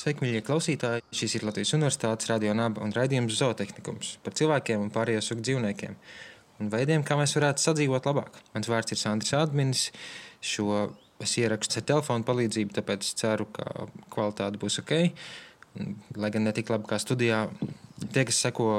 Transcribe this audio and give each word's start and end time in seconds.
Sveiki, 0.00 0.22
mīļie 0.24 0.40
klausītāji! 0.40 1.02
Šis 1.12 1.34
ir 1.36 1.42
Latvijas 1.44 1.74
Universitātes 1.76 2.30
radio 2.30 2.54
naba 2.56 2.80
un 2.80 2.92
raidījums 2.96 3.34
zootehnikums 3.36 4.14
par 4.24 4.32
cilvēkiem 4.38 4.86
un 4.86 4.92
pārējo 4.94 5.20
sugu 5.26 5.42
dzīvniekiem 5.44 5.96
un 6.62 6.70
veidiem, 6.72 7.02
kā 7.04 7.18
mēs 7.20 7.34
varētu 7.36 7.60
sadzīvot 7.60 8.08
labāk. 8.08 8.38
Mans 8.54 8.70
vārds 8.72 8.94
ir 8.94 9.00
Sandrs 9.00 9.34
Adminis. 9.36 9.82
Šo 10.40 10.86
es 11.20 11.34
ierakstu 11.42 11.82
ar 11.82 11.84
telefonu 11.90 12.24
palīdzību, 12.30 12.72
tāpēc 12.78 13.10
ceru, 13.20 13.44
ka 13.52 13.90
kvalitāte 14.14 14.62
būs 14.62 14.80
ok. 14.80 14.94
Lai 16.16 16.32
gan 16.32 16.48
ne 16.48 16.54
tik 16.56 16.72
labi 16.72 16.88
kā 16.88 16.96
studijā, 17.02 17.42
tie, 18.00 18.24
kas 18.30 18.40
seko 18.46 18.70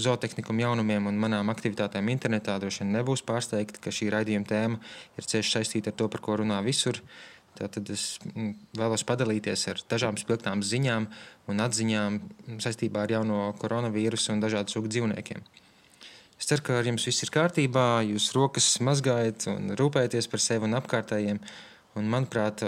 zootehnikam 0.00 0.64
jaunumiem 0.64 1.10
un 1.12 1.20
manām 1.20 1.52
aktivitātēm 1.52 2.08
internetā, 2.14 2.56
droši 2.62 2.86
vien 2.86 2.96
nebūs 2.96 3.26
pārsteigti, 3.28 3.84
ka 3.84 3.92
šī 3.92 4.08
raidījuma 4.16 4.48
tēma 4.48 4.80
ir 5.20 5.28
cieši 5.34 5.58
saistīta 5.58 5.92
ar 5.92 6.00
to, 6.00 6.08
par 6.16 6.24
ko 6.24 6.40
runā 6.40 6.64
visur. 6.64 7.04
Tātad 7.58 7.90
es 7.92 8.16
mm, 8.32 8.52
vēlos 8.80 9.04
padalīties 9.08 9.66
ar 9.72 9.82
dažām 9.90 10.16
spilgtām 10.20 10.62
ziņām 10.64 11.08
un 11.52 11.64
atziņām 11.64 12.20
saistībā 12.64 13.04
ar 13.04 13.18
jauno 13.18 13.40
koronavīrusu 13.60 14.32
un 14.32 14.40
dažādu 14.44 14.72
sugu 14.72 14.92
dzīvniekiem. 14.92 15.42
Es 16.40 16.48
ceru, 16.50 16.64
ka 16.66 16.80
ar 16.80 16.88
jums 16.88 17.04
viss 17.06 17.22
ir 17.22 17.30
kārtībā, 17.30 18.02
jūs 18.08 18.32
rokas 18.34 18.72
mazgājat 18.82 19.46
un 19.52 19.76
rūpējaties 19.78 20.26
par 20.32 20.42
sevi 20.42 20.66
un 20.66 20.78
apkārtējiem. 20.80 21.38
Un, 22.00 22.08
manuprāt, 22.08 22.64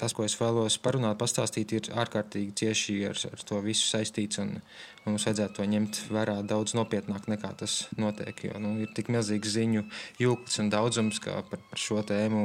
tas, 0.00 0.14
ko 0.16 0.24
es 0.24 0.36
vēlos 0.40 0.78
parunāt, 0.80 1.18
pastāstīt, 1.20 1.74
ir 1.76 1.90
ārkārtīgi 2.00 2.54
cieši 2.62 2.96
ar, 3.10 3.18
ar 3.28 3.44
to 3.46 3.60
visu 3.64 3.84
saistīts. 3.84 4.40
Un, 4.42 4.56
un 5.04 5.12
mums 5.12 5.26
vajadzētu 5.28 5.58
to 5.58 5.66
ņemt 5.74 6.00
vērā 6.14 6.38
daudz 6.48 6.74
nopietnāk 6.78 7.28
nekā 7.30 7.52
tas 7.60 7.82
notiek. 8.00 8.46
Jo 8.48 8.62
nu, 8.62 8.74
ir 8.84 8.94
tik 8.96 9.12
milzīgs 9.12 9.54
ziņu 9.56 9.84
jūklis 10.22 10.60
un 10.64 10.72
daudzums, 10.72 11.20
ka 11.22 11.42
par, 11.50 11.62
par 11.70 11.84
šo 11.84 12.00
tēmu 12.06 12.44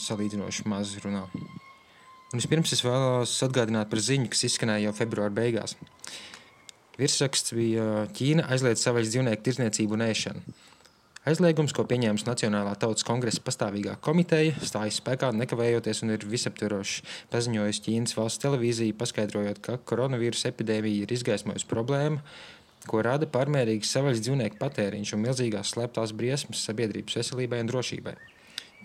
salīdzinoši 0.00 0.68
maz 0.70 0.94
runā. 1.04 1.24
Un 2.30 2.38
vispirms 2.38 2.76
es 2.76 2.84
vēlos 2.86 3.32
atgādināt 3.42 3.90
par 3.90 4.02
ziņu, 4.06 4.30
kas 4.30 4.44
izskanēja 4.46 4.90
jau 4.90 4.98
februāra 5.00 5.34
beigās. 5.34 5.74
Virsraksts 7.00 7.56
bija 7.56 8.04
Ķīna 8.14 8.44
aizliedz 8.52 8.84
savvaļas 8.84 9.14
dzīvnieku 9.14 9.46
tirdzniecību 9.46 9.96
un 9.96 10.04
ēšanu. 10.04 10.60
Aizliegums, 11.28 11.74
ko 11.76 11.82
pieņēmusi 11.84 12.24
Nacionālā 12.24 12.70
tautas 12.80 13.04
kongresa 13.04 13.42
pastāvīgā 13.44 13.98
komiteja, 14.00 14.54
stājas 14.64 15.02
spēkā 15.02 15.28
nekavējoties 15.36 16.00
un 16.06 16.14
ir 16.14 16.24
visaptveroši 16.24 17.04
paziņojusi 17.28 17.84
Ķīnas 17.84 18.16
valsts 18.16 18.40
televīzija, 18.40 18.96
paskaidrojot, 19.02 19.60
ka 19.66 19.76
koronavīrusa 19.90 20.48
epidēmija 20.48 21.04
ir 21.04 21.12
izgaismojusi 21.18 21.68
problēmu, 21.68 22.24
ko 22.88 23.04
rada 23.04 23.28
pārmērīgs 23.28 23.92
savvaļas 23.92 24.24
dzīvnieku 24.24 24.60
patēriņš 24.64 25.12
un 25.12 25.24
milzīgās 25.26 25.74
slēptās 25.74 26.16
briesmas 26.16 26.64
sabiedrības 26.70 27.20
veselībai 27.20 27.60
un 27.66 27.72
drošībai. 27.74 28.16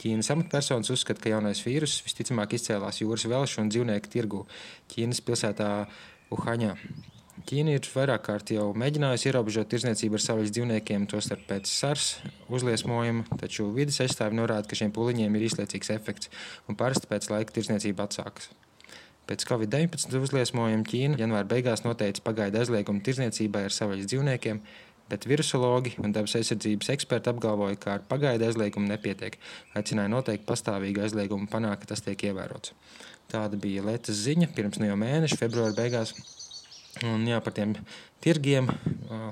Ķīnas 0.03 0.33
amatpersonas 0.35 0.91
uzskata, 0.91 1.23
ka 1.23 1.37
jaunais 1.37 1.63
vīrus 1.63 2.01
visticamāk 2.03 2.59
izcēlās 2.59 2.99
jūras 2.99 3.29
velšu 3.31 3.63
un 3.63 3.71
dzīvnieku 3.71 4.11
tirgu 4.11 4.43
Ķīnas 4.91 5.23
pilsētā 5.23 5.71
Uhaņā. 6.35 6.75
Ir 7.45 7.87
vairāk 7.93 8.23
kārt 8.25 8.49
jau 8.49 8.71
mēģinājusi 8.73 9.27
ierobežot 9.29 9.67
tirdzniecību 9.69 10.17
ar 10.17 10.21
savvaļas 10.23 10.53
dzīvniekiem, 10.55 11.03
tostarp 11.05 11.43
pēc 11.45 11.69
SARS 11.69 12.05
uzliesmojuma, 12.49 13.37
taču 13.37 13.67
vidas 13.75 13.99
aizstāvi 14.01 14.39
norāda, 14.39 14.65
ka 14.65 14.77
šiem 14.79 14.89
pūliņiem 14.95 15.35
ir 15.37 15.45
īslaicīgs 15.45 15.91
efekts 15.93 16.31
un 16.65 16.77
parasti 16.79 17.05
pēc 17.11 17.27
laika 17.29 17.53
tirdzniecība 17.53 18.07
atsākas. 18.07 18.49
Pēc 19.29 19.45
Covid-19 19.45 20.17
uzliesmojuma 20.25 20.85
Ķīna 20.89 21.19
janvāra 21.21 21.45
beigās 21.49 21.85
noteica 21.85 22.23
pagaidu 22.25 22.63
aizliegumu 22.63 23.05
tirdzniecībai 23.05 23.63
ar 23.67 23.75
savvaļas 23.77 24.09
dzīvniekiem, 24.09 24.61
bet 25.09 25.27
virusologi 25.29 25.93
un 26.01 26.13
dabas 26.17 26.33
aizsardzības 26.39 26.89
eksperti 26.95 27.29
apgalvoja, 27.29 27.77
ka 27.81 27.99
ar 27.99 28.07
pagaidu 28.09 28.47
aizliegumu 28.47 28.89
nepietiek. 28.89 29.37
Aicināja 29.77 30.09
noteikt 30.13 30.45
pastāvīgu 30.49 31.05
aizliegumu 31.05 31.45
un 31.45 31.51
panākt, 31.51 31.83
ka 31.83 31.93
tas 31.93 32.01
tiek 32.05 32.25
ievērots. 32.29 32.73
Tāda 33.29 33.57
bija 33.61 33.85
Latvijas 33.85 34.25
ziņa 34.25 34.49
pirms 34.57 34.81
no 34.81 34.89
jau 34.89 34.97
mēneša, 35.01 35.39
februāra 35.41 35.77
beigās. 35.77 36.13
Un, 37.03 37.25
jā, 37.27 37.41
par 37.43 37.51
tiem 37.51 37.73
tirgiem, 38.23 38.69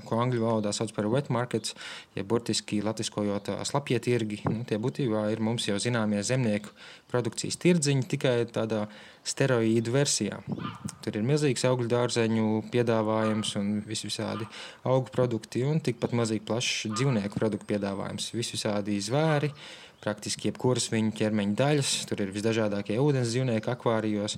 ko 0.04 0.18
angļu 0.20 0.42
valodā 0.44 0.74
sauc 0.76 0.92
par 0.94 1.08
wet 1.08 1.30
markets, 1.32 1.72
ja 2.18 2.26
burtiski 2.28 2.82
latviskojot 2.84 3.54
slapjie 3.66 4.02
tirgi, 4.04 4.42
nu, 4.50 4.66
tie 4.68 4.76
būtībā 4.82 5.30
ir 5.32 5.40
mums 5.40 5.70
jau 5.70 5.78
zināmie 5.80 6.20
zemnieku 6.28 6.74
produkcijas 7.12 7.56
tirdziņi, 7.64 8.04
tikai 8.12 8.34
tādā 8.52 8.84
steroīdu 9.24 9.94
versijā. 9.96 10.42
Tur 11.06 11.16
ir 11.16 11.24
milzīgs 11.24 11.64
augļu 11.70 11.88
dārzeņu 11.94 12.50
piedāvājums 12.74 13.56
un 13.62 13.72
visvisādi 13.88 14.50
augu 14.84 15.14
produkti 15.16 15.64
un 15.64 15.80
tikpat 15.84 16.12
mazīgi 16.20 16.44
plašs 16.50 16.92
dzīvnieku 16.92 17.40
produktu 17.40 17.70
piedāvājums. 17.72 18.34
Visvisādi 18.36 19.00
zvēri, 19.08 19.54
praktiski 20.04 20.52
jebkuras 20.52 20.90
viņu 20.92 21.16
ķermeņa 21.16 21.58
daļas, 21.64 21.96
tur 22.12 22.26
ir 22.26 22.36
visdažādākie 22.36 23.00
ūdens 23.00 23.32
dzīvnieki 23.32 23.72
akvārijos, 23.72 24.38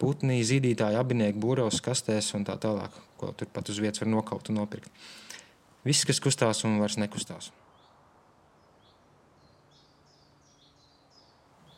putni, 0.00 0.40
zīdītāji, 0.46 0.98
abinieki, 1.00 1.40
būros, 1.42 1.82
kastēs 1.84 2.32
un 2.36 2.46
tā 2.48 2.56
tālāk, 2.60 2.96
ko 3.20 3.32
turpat 3.36 3.70
uz 3.72 3.80
vietas 3.82 4.02
var 4.04 4.12
nokaut 4.12 4.50
un 4.52 4.60
nopirkt. 4.60 4.90
Viss, 5.86 6.06
kas 6.08 6.20
kustās 6.22 6.64
un 6.66 6.80
vairs 6.82 6.98
nekustās. 6.98 7.52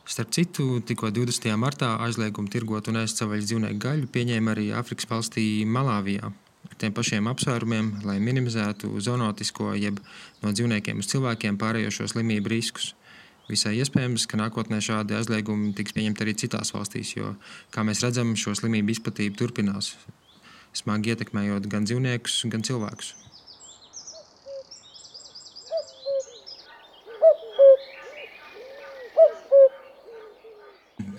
Starp 0.09 0.31
citu, 0.33 0.79
tikko 0.81 1.11
20. 1.13 1.51
martā 1.61 1.91
aizliegumu 2.01 2.49
tirgot 2.49 2.87
un 2.89 2.97
ēst 3.03 3.21
savvaļas 3.21 3.45
dzīvnieku 3.45 3.81
gaļu 3.83 4.07
pieņēma 4.09 4.55
arī 4.55 4.71
Āfrikas 4.73 5.05
valstī 5.05 5.43
Malāvijā. 5.69 6.31
Ar 6.65 6.79
tiem 6.81 6.95
pašiem 6.97 7.29
apsvērumiem, 7.29 7.91
lai 8.09 8.17
minimizētu 8.17 8.89
zoonotisko 9.05 9.75
jeb 9.77 10.01
no 10.41 10.49
dzīvniekiem 10.49 11.03
uz 11.03 11.11
cilvēkiem 11.13 11.59
pārējošo 11.61 12.09
slimību 12.09 12.51
riskus. 12.55 12.95
Visai 13.49 13.79
iespējams, 13.81 14.27
ka 14.29 14.37
nākotnē 14.37 14.77
šādi 14.85 15.15
aizliegumi 15.17 15.71
tiks 15.77 15.95
pieņemti 15.95 16.25
arī 16.25 16.35
citās 16.37 16.69
valstīs, 16.75 17.15
jo, 17.17 17.33
kā 17.73 17.81
mēs 17.87 18.03
redzam, 18.05 18.35
šo 18.37 18.53
slimību 18.57 18.93
izplatība 18.93 19.39
turpinās, 19.41 19.95
smagi 20.77 21.15
ietekmējot 21.15 21.65
gan 21.71 21.89
dzīvniekus, 21.89 22.43
gan 22.53 22.65
cilvēkus. 22.67 23.15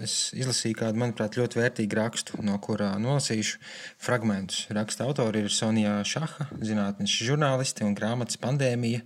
Es 0.04 0.14
izlasīju 0.36 0.78
kādu, 0.80 1.00
manuprāt, 1.00 1.36
ļoti 1.38 1.60
vērtīgu 1.60 1.98
rakstu, 1.98 2.40
no 2.46 2.56
kurā 2.62 2.90
nolasīšu 3.00 3.60
fragmentus. 4.00 4.64
Raksta 4.74 5.06
autori 5.08 5.44
ir 5.44 5.52
Sonija 5.54 5.98
Šaha, 6.06 6.48
zinātnes 6.64 7.14
žurnālisti 7.28 7.86
un 7.86 7.96
grāmatas 7.98 8.40
pandēmija, 8.40 9.02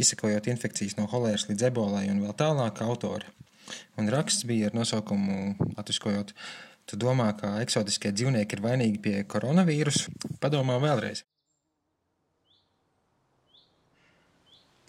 izsekojot 0.00 0.50
infekcijas 0.52 0.96
no 0.98 1.08
holēras 1.10 1.48
līdz 1.50 1.68
ebolai 1.70 2.06
un 2.12 2.22
vēl 2.24 2.36
tālāk 2.38 2.82
autori. 2.86 3.28
Un 4.00 4.08
raksts 4.12 4.48
bija 4.48 4.70
ar 4.70 4.78
nosaukumu 4.78 5.56
latviskojot. 5.76 6.32
Tu 6.88 6.96
domā, 6.96 7.34
ka 7.36 7.58
eksotiskie 7.60 8.14
dzīvnieki 8.16 8.56
ir 8.56 8.64
vainīgi 8.64 9.02
pie 9.04 9.16
koronavīrusa? 9.28 10.14
Padomā 10.40 10.80
vēlreiz. 10.80 11.27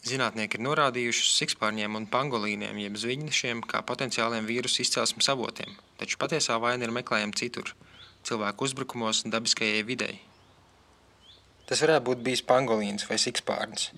Zinātnieki 0.07 0.55
ir 0.55 0.63
norādījuši 0.63 1.23
uz 1.25 1.31
sikspārņiem 1.41 1.97
un 1.99 2.05
pangolīniem, 2.07 2.77
jeb 2.79 2.95
zviņņšiem, 3.01 3.65
kā 3.67 3.81
potenciāliem 3.83 4.45
vīrusu 4.47 4.85
izcelsmes 4.85 5.27
avotiem, 5.33 5.73
taču 5.99 6.19
patiesā 6.21 6.55
vaina 6.63 6.87
ir 6.87 6.93
meklējama 6.95 7.35
citur- 7.35 7.73
cilvēku 8.27 8.63
uzbrukumos 8.63 9.25
un 9.25 9.35
dabiskajai 9.35 9.83
videi. 9.83 10.21
Tas 11.67 11.81
varētu 11.83 12.05
būt 12.07 12.23
bijis 12.23 12.41
pangolīns 12.41 13.09
vai 13.09 13.17
sikspārns, 13.17 13.89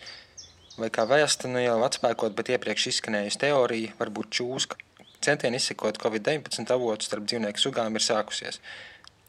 vai 0.78 0.90
kā 0.90 1.06
vēsta 1.06 1.48
nu 1.48 1.62
jau 1.62 1.78
atspēkot, 1.86 2.34
bet 2.34 2.50
iepriekš 2.50 2.88
izskanējusi 2.92 3.42
teorija, 3.46 3.94
varbūt 4.00 4.34
čūska. 4.38 4.76
Centieni 5.22 5.58
izsekot 5.62 6.02
Covid-19 6.02 6.72
avotu 6.72 7.06
starp 7.06 7.28
dzīvnieku 7.30 7.62
sugām 7.62 7.94
ir 7.94 8.02
sākusies. 8.02 8.58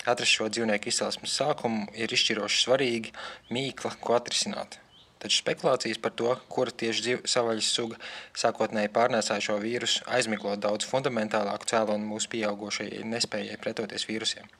Atrast 0.07 0.33
šo 0.33 0.49
dzīvnieku 0.49 0.89
izcelsmes 0.89 1.37
sākumu 1.37 1.93
ir 1.95 2.09
izšķiroši 2.09 2.65
svarīgi 2.65 3.13
mīkla, 3.51 3.93
ko 4.01 4.17
atrisināt. 4.17 4.79
Taču 5.23 5.39
spekulācijas 5.39 6.01
par 6.03 6.15
to, 6.19 6.33
kura 6.51 6.75
tieši 6.83 7.21
savvaļas 7.31 7.69
suga 7.77 7.99
sākotnēji 8.43 8.91
pārnēsāja 8.97 9.45
šo 9.47 9.61
vīrusu, 9.63 10.03
aizmiglo 10.11 10.57
daudz 10.59 10.89
fundamentālāku 10.91 11.69
cēloni 11.71 12.09
mūsu 12.09 12.33
pieaugušajai 12.33 13.07
nespējai 13.13 13.61
pretoties 13.63 14.09
vīrusiem. 14.11 14.51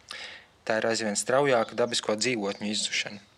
Tā 0.63 0.79
ir 0.79 0.87
aizvien 0.93 1.19
straujāka 1.19 1.75
dabisko 1.79 2.15
dzīvotņu 2.21 2.71
izzušana. 2.71 3.32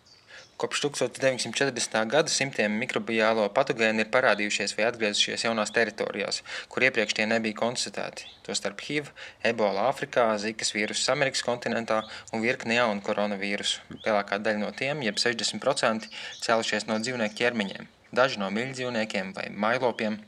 Kopš 0.55 0.85
1940. 0.87 1.97
gada 2.07 2.31
simtiem 2.31 2.77
mikrobiālo 2.79 3.49
patogēnu 3.57 4.05
ir 4.05 4.11
parādījušies 4.15 4.77
vai 4.79 4.85
atgriezušies 4.87 5.43
jaunās 5.49 5.73
teritorijās, 5.75 6.45
kur 6.71 6.87
iepriekš 6.87 7.17
tie 7.19 7.27
nebija 7.27 7.57
konstatēti. 7.59 8.29
Tostarp 8.47 8.85
HIV, 8.87 9.09
ebola 9.51 9.89
Āfrikā, 9.89 10.29
zikas 10.39 10.71
vīrusu 10.77 11.11
Amerikas 11.11 11.43
kontinentā 11.43 12.05
un 12.31 12.45
virkni 12.47 12.79
jaunu 12.79 13.03
koronavīrusu. 13.03 13.83
Lielākā 14.05 14.39
daļa 14.45 14.63
no 14.63 14.71
tiem, 14.79 15.03
jeb 15.03 15.19
60%, 15.19 16.07
cēlušies 16.47 16.87
no 16.87 17.01
dzīvnieku 17.03 17.41
ķermeņiem, 17.43 17.91
daži 18.15 18.39
no 18.45 18.53
miļģdzīvniekiem 18.55 19.35
vai 19.35 19.49
mailopiem. 19.67 20.21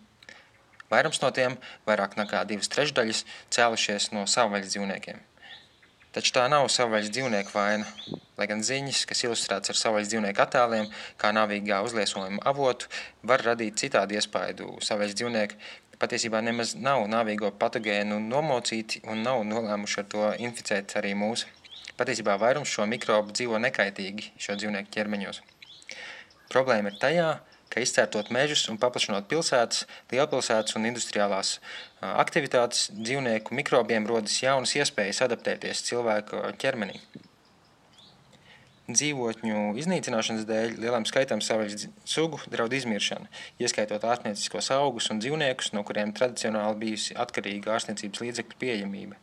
Vairums 0.90 1.22
no 1.22 1.30
tiem, 1.38 1.54
vairāk 1.86 2.18
nekā 2.18 2.42
divas 2.50 2.74
trešdaļas, 2.74 3.22
cēlušies 3.54 4.10
no 4.18 4.26
savvaļas 4.26 4.74
dzīvniekiem. 4.74 5.22
Taču 6.16 6.32
tā 6.32 6.46
nav 6.48 6.64
savvaļas 6.72 7.10
dzīvnieku 7.12 7.52
vaina, 7.52 7.84
lai 8.40 8.46
gan 8.48 8.62
ziņas, 8.64 9.02
kas 9.04 9.20
ilustrētas 9.26 9.74
ar 9.74 9.76
savvaļas 9.76 10.08
dzīvnieku 10.08 10.40
attēliem, 10.40 10.86
kā 11.20 11.28
navīgā 11.36 11.82
uzliesmojuma 11.84 12.40
avotu, 12.48 12.88
var 13.28 13.44
radīt 13.44 13.76
citādu 13.82 14.16
iespaidu. 14.16 14.70
Savvaļas 14.86 15.12
dzīvnieki 15.18 15.58
patiesībā 16.00 16.40
nemaz 16.46 16.72
nav 16.80 17.02
navīgo 17.12 17.50
patogēnu 17.60 18.16
nomocīti 18.30 19.02
un 19.12 19.20
nav 19.26 19.42
nolēmuši 19.50 20.00
ar 20.00 20.08
to 20.14 20.30
inficēt 20.46 20.96
arī 21.02 21.12
mūsu. 21.20 21.52
Patiesībā 22.00 22.38
vairums 22.40 22.72
šo 22.72 22.88
mikrobu 22.88 23.36
dzīvo 23.36 23.60
nekaitīgi 23.66 24.32
šo 24.40 24.56
dzīvnieku 24.56 24.96
ķermeņos. 24.96 25.42
Problēma 26.48 26.94
ir 26.94 26.98
tajā, 27.04 27.28
ka 27.44 27.55
izcērtot 27.76 28.30
mežus 28.34 28.66
un 28.72 28.78
paplašinot 28.80 29.28
pilsētas, 29.30 29.84
lielpilsētas 30.12 30.76
un 30.78 30.88
industriālās 30.88 31.56
aktivitātes, 32.00 32.90
dzīvnieku 32.96 33.56
mikrobiem 33.56 34.06
rodas 34.08 34.38
jaunas 34.42 34.76
iespējas 34.78 35.24
adaptēties 35.26 35.84
cilvēku 35.88 36.40
ķermenī. 36.62 37.00
Dzīvotņu 38.86 39.74
iznīcināšanas 39.82 40.46
dēļ 40.46 40.76
lielam 40.78 41.04
skaitam 41.10 41.40
savvaļas 41.42 41.88
sugu 42.06 42.38
draud 42.52 42.72
izmiršana, 42.76 43.26
ieskaitot 43.58 44.06
ārstnieciskos 44.06 44.70
augus 44.76 45.10
un 45.10 45.18
dzīvniekus, 45.18 45.72
no 45.74 45.82
kuriem 45.86 46.14
tradicionāli 46.14 46.84
bijusi 46.84 47.18
atkarīga 47.18 47.74
ārstniecības 47.74 48.22
līdzekļu 48.22 48.60
pieejamība. 48.62 49.18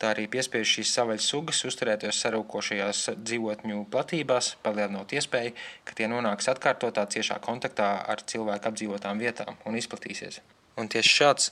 Tā 0.00 0.14
arī 0.14 0.24
piespiež 0.32 0.70
šīs 0.78 0.90
savvaļas 0.96 1.24
sugas 1.28 1.58
uzturēties 1.68 2.22
sarūkošajās 2.24 3.00
dzīvotņu 3.20 3.82
platībās, 3.92 4.54
palielinot 4.64 5.12
iespēju, 5.12 5.52
ka 5.84 5.96
tie 5.98 6.08
nonāks 6.08 6.48
atkārtotā 6.54 7.04
ciešā 7.12 7.36
kontaktā 7.44 7.90
ar 8.08 8.22
cilvēku 8.32 8.70
apdzīvotām 8.70 9.20
vietām 9.20 9.58
un 9.68 9.76
izplatīsies. 9.76 10.40
Un 10.80 10.88
tieši 10.88 11.12
šāds 11.18 11.50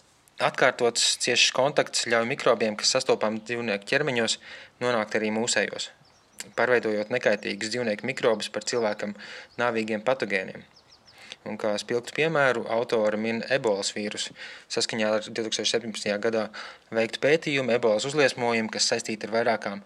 atkārtots 0.49 1.05
ciešs 1.21 1.53
kontakts 1.53 2.09
ļauj 2.09 2.25
mikrobiem, 2.33 2.79
kas 2.81 2.95
sastopām 2.97 3.37
dzīvnieku 3.43 3.91
ķermeņos, 3.93 4.39
nonākt 4.81 5.21
arī 5.21 5.29
mūsējos, 5.37 5.91
pārveidojot 6.57 7.13
nekaitīgus 7.13 7.75
dzīvnieku 7.75 8.09
mikrobus 8.09 8.49
par 8.55 8.65
cilvēkam 8.65 9.13
nāvīgiem 9.61 10.09
patogēniem. 10.09 10.65
Un 11.47 11.57
kā 11.61 11.71
spilgtu 11.79 12.13
piemēru, 12.17 12.65
autori 12.75 13.21
min 13.21 13.43
ebolas 13.55 13.93
vīrusu. 13.95 14.35
Saskaņā 14.75 15.13
ar 15.19 15.29
2017. 15.29 16.11
gadā 16.25 16.49
veiktu 16.91 17.23
pētījumu 17.23 17.73
ebolas 17.77 18.09
uzliesmojumu, 18.09 18.73
kas 18.75 18.91
saistīti 18.91 19.29
ar 19.29 19.37
vairākām 19.37 19.85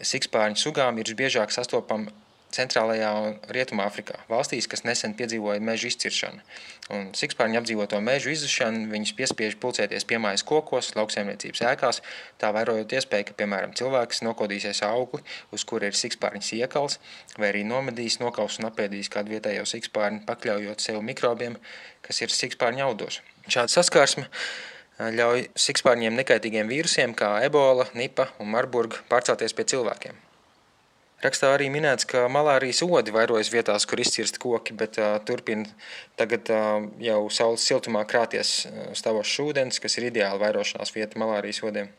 sikspārņu 0.00 0.60
sugām, 0.60 0.98
ir 0.98 1.08
visbiežāk 1.08 1.54
sastopama 1.54 2.12
Centrālajā 2.54 3.10
un 3.14 3.36
Rietumāfrikā, 3.54 4.16
valstīs, 4.30 4.66
kas 4.70 4.82
nesen 4.82 5.12
piedzīvoja 5.18 5.62
mežu 5.62 5.86
izciršanu. 5.90 6.40
Un 6.96 7.10
sikspārņu 7.14 7.60
apdzīvoto 7.60 8.00
mežu 8.02 8.32
izzušanu 8.32 8.88
viņus 8.90 9.12
piespiež 9.18 9.56
pulcēties 9.62 10.06
piemājas 10.10 10.42
kokos, 10.46 10.90
lauksaimniecības 10.98 11.62
ēkās, 11.72 12.00
tā 12.42 12.50
vairojot 12.56 12.96
iespēju, 12.98 13.28
ka, 13.28 13.36
piemēram, 13.42 13.74
cilvēks 13.78 14.24
nokodīsies 14.26 14.82
augli, 14.88 15.22
uz 15.54 15.66
kura 15.68 15.90
ir 15.90 15.98
sikspārņas 15.98 16.50
iekals, 16.58 16.98
vai 17.38 17.52
arī 17.52 17.62
nomedīs, 17.68 18.18
nokaus 18.22 18.58
un 18.58 18.70
apēdīs 18.72 19.12
kādu 19.14 19.36
vietējo 19.36 19.68
sikspārņu, 19.70 20.24
pakļaujot 20.26 20.82
sev 20.82 20.98
mikrobiem, 21.06 21.54
kas 22.06 22.24
ir 22.24 22.34
sikspārņu 22.34 22.86
audos. 22.88 23.20
Šāda 23.46 23.70
saskarsme 23.78 24.26
ļauj 25.00 25.46
sikspārņiem 25.56 26.18
nekaitīgiem 26.18 26.68
vīrusiem 26.68 27.14
kā 27.16 27.36
ebola, 27.46 27.86
nipa 27.94 28.28
un 28.42 28.50
marburga 28.52 29.00
pārcelties 29.08 29.56
pie 29.56 29.68
cilvēkiem. 29.72 30.18
Rakstā 31.20 31.50
arī 31.52 31.66
minēts, 31.68 32.06
ka 32.08 32.24
malārijas 32.32 32.80
odi 32.86 33.12
vairojas 33.12 33.50
vietās, 33.52 33.84
kur 33.84 34.00
izcirsti 34.00 34.40
koki, 34.40 34.72
bet 34.72 34.96
uh, 34.96 35.18
turpina 35.28 35.68
tagad 36.16 36.48
uh, 36.48 36.86
jau 37.04 37.22
saules 37.28 37.66
siltumā 37.68 38.06
krāties 38.08 38.62
stāvošs 38.96 39.40
ūdens, 39.44 39.82
kas 39.84 39.98
ir 40.00 40.08
ideāli 40.08 40.40
vairošanās 40.40 40.94
vieta 40.96 41.20
malārijas 41.20 41.60
odiem. 41.68 41.90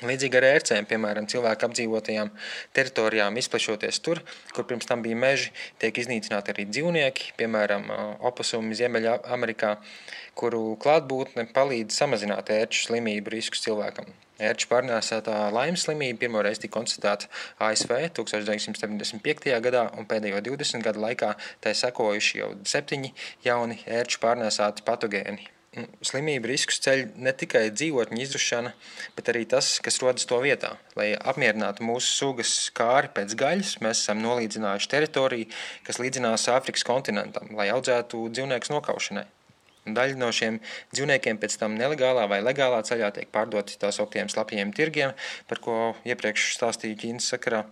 Līdzīgi 0.00 0.38
ar 0.38 0.46
ērcēm, 0.48 0.86
piemēram, 0.88 1.26
cilvēku 1.28 1.66
apdzīvotajām 1.68 2.30
teritorijām 2.74 3.36
izplešoties 3.36 4.00
tur, 4.00 4.22
kur 4.56 4.64
pirms 4.70 4.88
tam 4.88 5.04
bija 5.04 5.18
meži, 5.20 5.52
tiek 5.84 6.00
iznīcināti 6.00 6.54
arī 6.54 6.64
dzīvnieki, 6.70 7.34
piemēram, 7.36 7.86
opusumi 8.32 8.78
Ziemeļa 8.80 9.18
Amerikā, 9.36 9.76
kuru 10.34 10.64
klātbūtne 10.82 11.44
palīdz 11.52 12.02
samazināt 12.02 12.50
ērču 12.56 12.86
slimību 12.88 13.36
riskus 13.36 13.66
cilvēkam. 13.68 14.08
Ērču 14.42 14.66
pārnēsātā 14.72 15.36
laimes 15.54 15.86
slimība 15.86 16.24
pirmoreiz 16.24 16.58
tika 16.62 16.74
konstatēta 16.80 17.28
ASV 17.62 17.94
1975. 18.18 19.54
gadā 19.62 19.86
un 19.94 20.08
pēdējo 20.10 20.42
20 20.50 20.82
gadu 20.82 21.02
laikā 21.04 21.32
tai 21.62 21.76
sekojuši 21.78 22.38
jau 22.40 22.52
septiņi 22.74 23.12
jauni 23.46 23.78
ērču 23.86 24.22
pārnēsāti 24.24 24.86
patogēni. 24.88 25.50
Slimību 26.04 26.50
riskus 26.50 26.82
ceļ 26.84 27.06
ne 27.24 27.32
tikai 27.32 27.62
dzīvotņu 27.72 28.18
izzušana, 28.20 28.74
bet 29.16 29.30
arī 29.32 29.46
tas, 29.48 29.78
kas 29.80 30.02
rodas 30.02 30.28
to 30.28 30.36
vietā. 30.44 30.74
Lai 30.98 31.14
apmierinātu 31.16 31.86
mūsu 31.88 32.10
sugas 32.12 32.52
kāri 32.76 33.08
pēc 33.16 33.32
gaļas, 33.40 33.78
mēs 33.80 34.02
esam 34.04 34.20
nolīdzinājuši 34.20 34.90
teritoriju, 34.92 35.48
kas 35.86 36.02
līdzinās 36.02 36.50
Āfrikas 36.52 36.84
kontinentam, 36.84 37.54
lai 37.56 37.70
audzētu 37.72 38.26
dzīvniekus 38.34 38.74
nokaušanai. 38.74 39.24
Daļa 39.82 40.18
no 40.20 40.28
šiem 40.30 40.60
dzīvniekiem 40.94 41.40
pēc 41.42 41.56
tam 41.58 41.74
nelegālā 41.78 42.28
vai 42.30 42.38
legālā 42.44 42.82
ceļā 42.86 43.10
tiek 43.16 43.32
pārdoti 43.34 43.80
tā 43.82 43.90
sauktiem 43.94 44.30
slapjiem 44.30 44.70
tirgiem, 44.76 45.16
par 45.50 45.62
ko 45.64 45.78
iepriekš 46.06 46.52
stāstīju 46.54 47.00
Ķīnas 47.00 47.32
sakarā. 47.34 47.64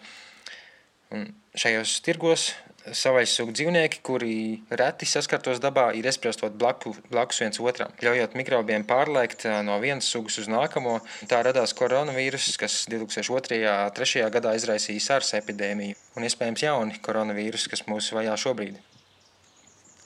Un 1.14 1.28
šajos 1.58 2.00
tirgos 2.06 2.50
savais 2.96 3.30
sugu 3.34 3.52
dzīvnieki, 3.54 4.00
kuri 4.06 4.34
reti 4.74 5.06
saskartos 5.08 5.60
dabā, 5.62 5.90
ir 5.96 6.06
esprestot 6.10 6.54
blaku, 6.58 6.94
blakus 7.10 7.42
viens 7.42 7.60
otram, 7.62 7.92
ļaujot 8.02 8.36
mikrobiem 8.38 8.86
pārlēkt 8.88 9.46
no 9.66 9.78
vienas 9.82 10.08
sugas 10.10 10.40
uz 10.42 10.50
nākamo. 10.50 10.98
Tā 11.30 11.42
radās 11.46 11.74
koronavīrus, 11.78 12.54
kas 12.60 12.84
2002. 12.90 13.60
un 13.62 13.94
2003. 13.94 14.26
gadā 14.38 14.56
izraisīja 14.58 15.06
SARS 15.06 15.34
epidēmiju, 15.42 15.98
un 16.16 16.26
iespējams 16.26 16.66
jauni 16.66 17.02
koronavīrus, 17.04 17.68
kas 17.70 17.86
mūs 17.90 18.10
vajā 18.16 18.38
šobrīd. 18.48 18.80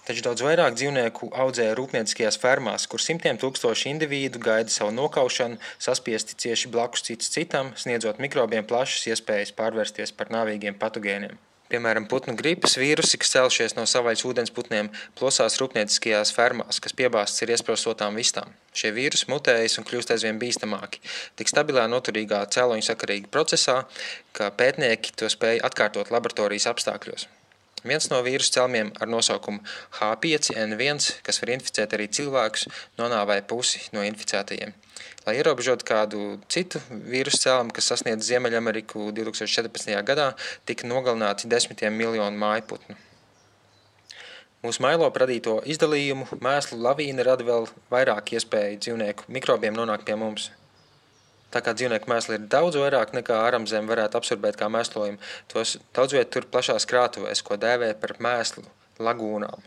Taču 0.04 0.20
daudz 0.26 0.42
vairāk 0.44 0.74
dzīvnieku 0.76 1.30
audzēja 1.32 1.76
rūpnieciskajās 1.78 2.36
fermās, 2.42 2.84
kur 2.92 3.00
simtiem 3.00 3.38
tūkstoši 3.40 3.88
individu 3.88 4.42
gaida 4.42 4.68
savu 4.68 4.92
nokaušanu, 4.92 5.56
saspiesti 5.80 6.36
cieši 6.44 6.68
blakus 6.74 7.06
cits 7.06 7.32
citam, 7.32 7.72
sniedzot 7.80 8.20
mikrobiem 8.20 8.68
plašas 8.68 9.06
iespējas 9.14 9.54
pārvērsties 9.56 10.12
par 10.18 10.28
nāvīgiem 10.34 10.76
patogēniem. 10.76 11.40
Piemēram, 11.72 12.04
putnu 12.04 12.34
gripas 12.36 12.76
vīrusi, 12.76 13.16
kas 13.18 13.32
celšies 13.32 13.72
no 13.78 13.86
savvaļas 13.88 14.26
ūdensputniem, 14.28 14.90
plosās 15.16 15.56
rūpnieciskajās 15.62 16.34
fermās, 16.36 16.78
kas 16.84 16.92
piebāztas 16.98 17.46
ir 17.46 17.54
iesprostotām 17.54 18.20
vistām. 18.20 18.52
Šie 18.76 18.92
vīrusi 18.92 19.30
mutējas 19.32 19.78
un 19.80 19.88
kļūst 19.88 20.12
aizvien 20.12 20.36
bīstamāki. 20.42 21.00
Tik 21.40 21.48
stabilā, 21.48 21.86
noturīgā 21.88 22.42
cēloņu 22.52 22.84
sakarīga 22.84 23.32
procesā, 23.32 23.78
ka 24.36 24.52
pētnieki 24.52 25.16
to 25.16 25.32
spēja 25.32 25.64
atkārtot 25.70 26.12
laboratorijas 26.12 26.68
apstākļos. 26.74 27.26
Viens 27.84 28.06
no 28.08 28.18
vīrusu 28.24 28.54
celmiem 28.54 28.90
ar 28.96 29.10
nosaukumu 29.12 29.60
H5N1, 29.98 31.20
kas 31.26 31.40
var 31.42 31.52
inficēt 31.52 31.92
arī 31.92 32.06
cilvēkus, 32.08 32.64
nonāvēja 32.96 33.44
pusi 33.50 33.82
no 33.92 34.00
inficētajiem. 34.08 34.72
Lai 35.26 35.34
ierobežotu 35.36 35.84
kādu 35.88 36.22
citu 36.48 36.80
vīrusu 36.88 37.42
cēlumu, 37.44 37.74
kas 37.76 37.90
sasniedz 37.92 38.24
Ziemeļameriku 38.30 39.10
2014. 39.16 39.92
gadā, 40.08 40.30
tika 40.64 40.88
nogalināti 40.88 41.48
desmitiem 41.52 41.92
miljonu 41.92 42.40
mājputnu. 42.40 42.96
Mūsu 44.64 44.80
mailo 44.80 45.12
radīto 45.12 45.58
izdalījumu 45.68 46.40
mēslu 46.40 46.80
lavīna 46.80 47.28
rada 47.28 47.44
vēl 47.44 47.68
vairāk 47.92 48.32
iespēju 48.38 48.80
dzīvnieku 48.80 49.28
mikrobiem 49.28 49.76
nonākt 49.76 50.08
pie 50.08 50.16
mums– 50.16 50.50
Tā 51.54 51.62
kā 51.62 51.74
dzīvnieku 51.78 52.10
mēsli 52.10 52.38
ir 52.38 52.48
daudz 52.50 52.78
vairāk 52.80 53.12
nekā 53.14 53.36
ārzemē 53.46 53.92
varētu 53.92 54.18
absorbēt 54.18 54.58
kā 54.58 54.66
mēslojumu, 54.74 55.20
tos 55.52 55.76
daudz 55.94 56.16
vietā 56.16 56.32
tur 56.34 56.48
plašās 56.50 56.88
krātuvēs, 56.90 57.44
ko 57.46 57.58
dēvē 57.62 57.92
par 58.02 58.16
mēslu 58.18 58.66
lagūnām. 58.98 59.62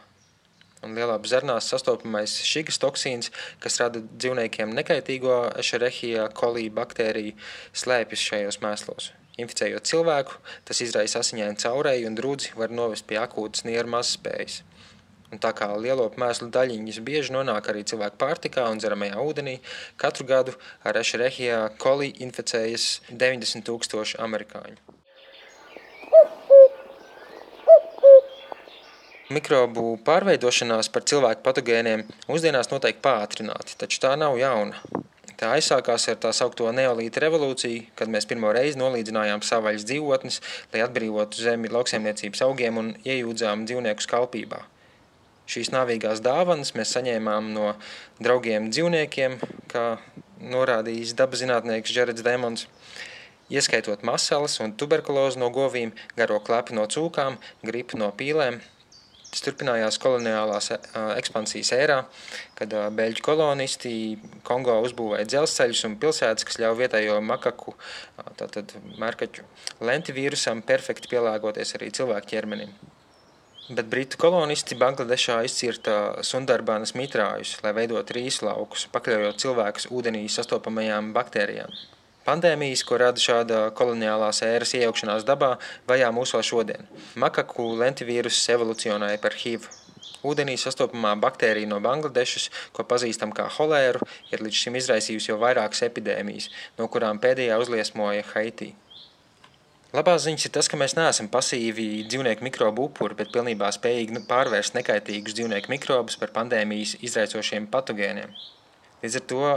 Un 0.86 0.94
lielā 0.94 1.15
zernās 1.25 1.70
sastopamais 1.72 2.36
šigas 2.46 2.77
toksīns, 2.84 3.32
kas 3.63 3.79
rada 3.82 4.03
dzīvniekiem 4.03 4.75
nekaitīgo 4.77 5.38
ešerehija 5.63 6.27
kolī 6.38 6.67
baktēriju, 6.74 7.34
slēpjas 7.74 8.25
šajos 8.32 8.60
mēslos. 8.62 9.10
Inficējot 9.41 9.88
cilvēku, 9.89 10.38
tas 10.67 10.82
izraisa 10.82 11.22
asiņainu 11.24 11.62
caurēju 11.62 12.10
un 12.10 12.17
drudzi 12.17 12.53
var 12.58 12.74
novest 12.74 13.08
pie 13.10 13.20
akūtas 13.22 13.65
nieru 13.70 13.89
mazspējas. 13.96 14.62
Un 15.27 15.41
tā 15.43 15.50
kā 15.51 15.67
lielopu 15.75 16.22
mēslu 16.22 16.48
daļiņas 16.55 17.00
bieži 17.03 17.34
nonāk 17.36 17.65
arī 17.67 17.81
cilvēku 17.89 18.15
pārtikā 18.22 18.63
un 18.72 18.79
dzeramajā 18.79 19.17
ūdenī, 19.19 19.57
katru 20.00 20.24
gadu 20.29 20.53
ar 20.88 21.00
Ešerehijā 21.01 21.57
kolī 21.84 22.13
inficējas 22.24 23.01
90 23.10 23.65
tūkstoši 23.67 24.22
amerikāņu. 24.24 24.79
Mikrobu 29.36 29.98
pārveidošanās 30.07 30.88
par 30.96 31.03
cilvēku 31.12 31.43
patogēniem 31.43 32.05
mūsdienās 32.29 32.72
notiek 32.72 33.03
pātrināti, 33.03 33.75
taču 33.75 34.00
tā 34.05 34.13
nav 34.15 34.39
jauna. 34.39 34.79
Tā 35.38 35.51
aizsākās 35.57 36.07
ar 36.07 36.15
tā 36.24 36.31
saukto 36.34 36.72
neolīta 36.74 37.19
revolūciju, 37.25 37.91
kad 38.00 38.07
mēs 38.10 38.25
pirmo 38.31 38.53
reizi 38.55 38.79
nolīdzinājām 38.79 39.43
savvaļas 39.43 39.84
dzīvotnes, 39.91 40.39
lai 40.72 40.88
atbrīvotu 40.88 41.43
zemi 41.43 41.75
lauksaimniecības 41.75 42.48
augiem 42.48 42.79
un 42.79 42.96
iejūdzām 43.03 43.67
dzīvnieku 43.67 44.07
skalpībā– 44.07 44.63
Šīs 45.48 45.72
nāvīgās 45.72 46.20
dāvanas 46.20 46.74
mēs 46.75 46.92
saņēmām 46.98 47.54
no 47.56 47.74
draugiem 48.20 48.68
dzīvniekiem, 48.74 49.38
kā 49.72 49.86
norādījis 50.44 51.16
dabas 51.18 51.39
zinātnieks 51.44 51.94
Džerets 51.94 52.25
Demons, 52.25 52.66
ieskaitot 53.50 54.04
masalas 54.08 54.58
un 54.63 54.74
tuberkulozi 54.75 55.39
no 55.39 55.48
govīm, 55.56 55.94
garo 56.20 56.42
klepi 56.44 56.75
no 56.75 56.84
cūkām, 56.92 57.39
gripu 57.63 58.00
no 58.01 58.12
pīlēm. 58.20 58.60
Tas 59.27 59.44
turpinājās 59.44 60.00
koloniālās 60.00 60.70
ekspansijas 60.74 61.74
ērā, 61.75 61.98
kad 62.56 62.72
beļģu 62.96 63.24
kolonisti 63.25 63.92
Kongo 64.48 64.77
uzbūvēja 64.88 65.27
dzelzceļus 65.27 65.84
un 65.89 65.98
pilsētas, 66.01 66.48
kas 66.48 66.60
ļauj 66.63 66.77
vietējo 66.80 67.20
makaku, 67.24 67.75
tātad 68.39 68.75
mērkaķu 69.00 69.48
lenti 69.84 70.16
vīrusam 70.16 70.63
perfekti 70.63 71.12
pielāgoties 71.12 71.75
arī 71.75 71.92
cilvēku 72.00 72.36
ķermenim. 72.36 72.72
Bet 73.67 73.89
britu 73.91 74.15
kolonisti 74.15 74.77
Bangladešā 74.79 75.41
izcirta 75.43 76.24
Sundarbānas 76.24 76.93
mitrājus, 76.95 77.57
lai 77.65 77.74
veidot 77.75 78.13
rīslaukus, 78.15 78.86
pakļaujot 78.93 79.43
cilvēkus 79.43 79.89
ūdenī 79.91 80.21
sastopamajām 80.31 81.09
baktērijām. 81.17 81.75
Pandēmijas, 82.24 82.86
ko 82.88 83.01
rada 83.01 83.19
šāda 83.19 83.59
koloniālās 83.75 84.39
ēras 84.47 84.71
iejaukšanās 84.79 85.27
dabā, 85.27 85.57
vajā 85.91 86.13
mūs 86.15 86.31
vēl 86.38 86.47
šodien. 86.47 86.88
Makaku 87.19 87.67
lentivīrus 87.83 88.39
evolucionēja 88.55 89.19
par 89.19 89.36
HIV. 89.36 89.67
Ūdenī 90.24 90.55
sastopamā 90.55 91.17
baktērija 91.19 91.67
no 91.67 91.83
Bangladešas, 91.83 92.47
ko 92.71 92.88
pazīstam 92.88 93.36
kā 93.36 93.51
holēru, 93.59 94.07
ir 94.31 94.47
līdz 94.47 94.63
šim 94.63 94.79
izraisījusi 94.79 95.33
jau 95.33 95.41
vairākas 95.43 95.83
epidēmijas, 95.91 96.47
no 96.79 96.88
kurām 96.88 97.19
pēdējā 97.19 97.59
uzliesmoja 97.59 98.24
Haitī. 98.31 98.77
Labās 99.96 100.25
ziņas 100.25 100.50
ir 100.50 100.51
tas, 100.51 100.67
ka 100.67 100.75
mēs 100.79 100.98
neesam 100.98 101.29
pasīvi 101.32 102.03
dzīvnieku 102.12 102.44
mikrobu 102.44 102.89
upuri, 102.89 103.15
bet 103.15 103.32
pilnībā 103.32 103.70
spējīgi 103.72 104.17
nu, 104.17 104.22
pārvērst 104.27 104.75
nekaitīgus 104.75 105.36
dzīvnieku 105.38 105.72
mikrobus 105.72 106.20
par 106.20 106.34
pandēmijas 106.36 106.98
izraisošiem 107.08 107.70
patogēniem. 107.72 108.34
Līdz 109.03 109.15
ar 109.22 109.25
to 109.32 109.53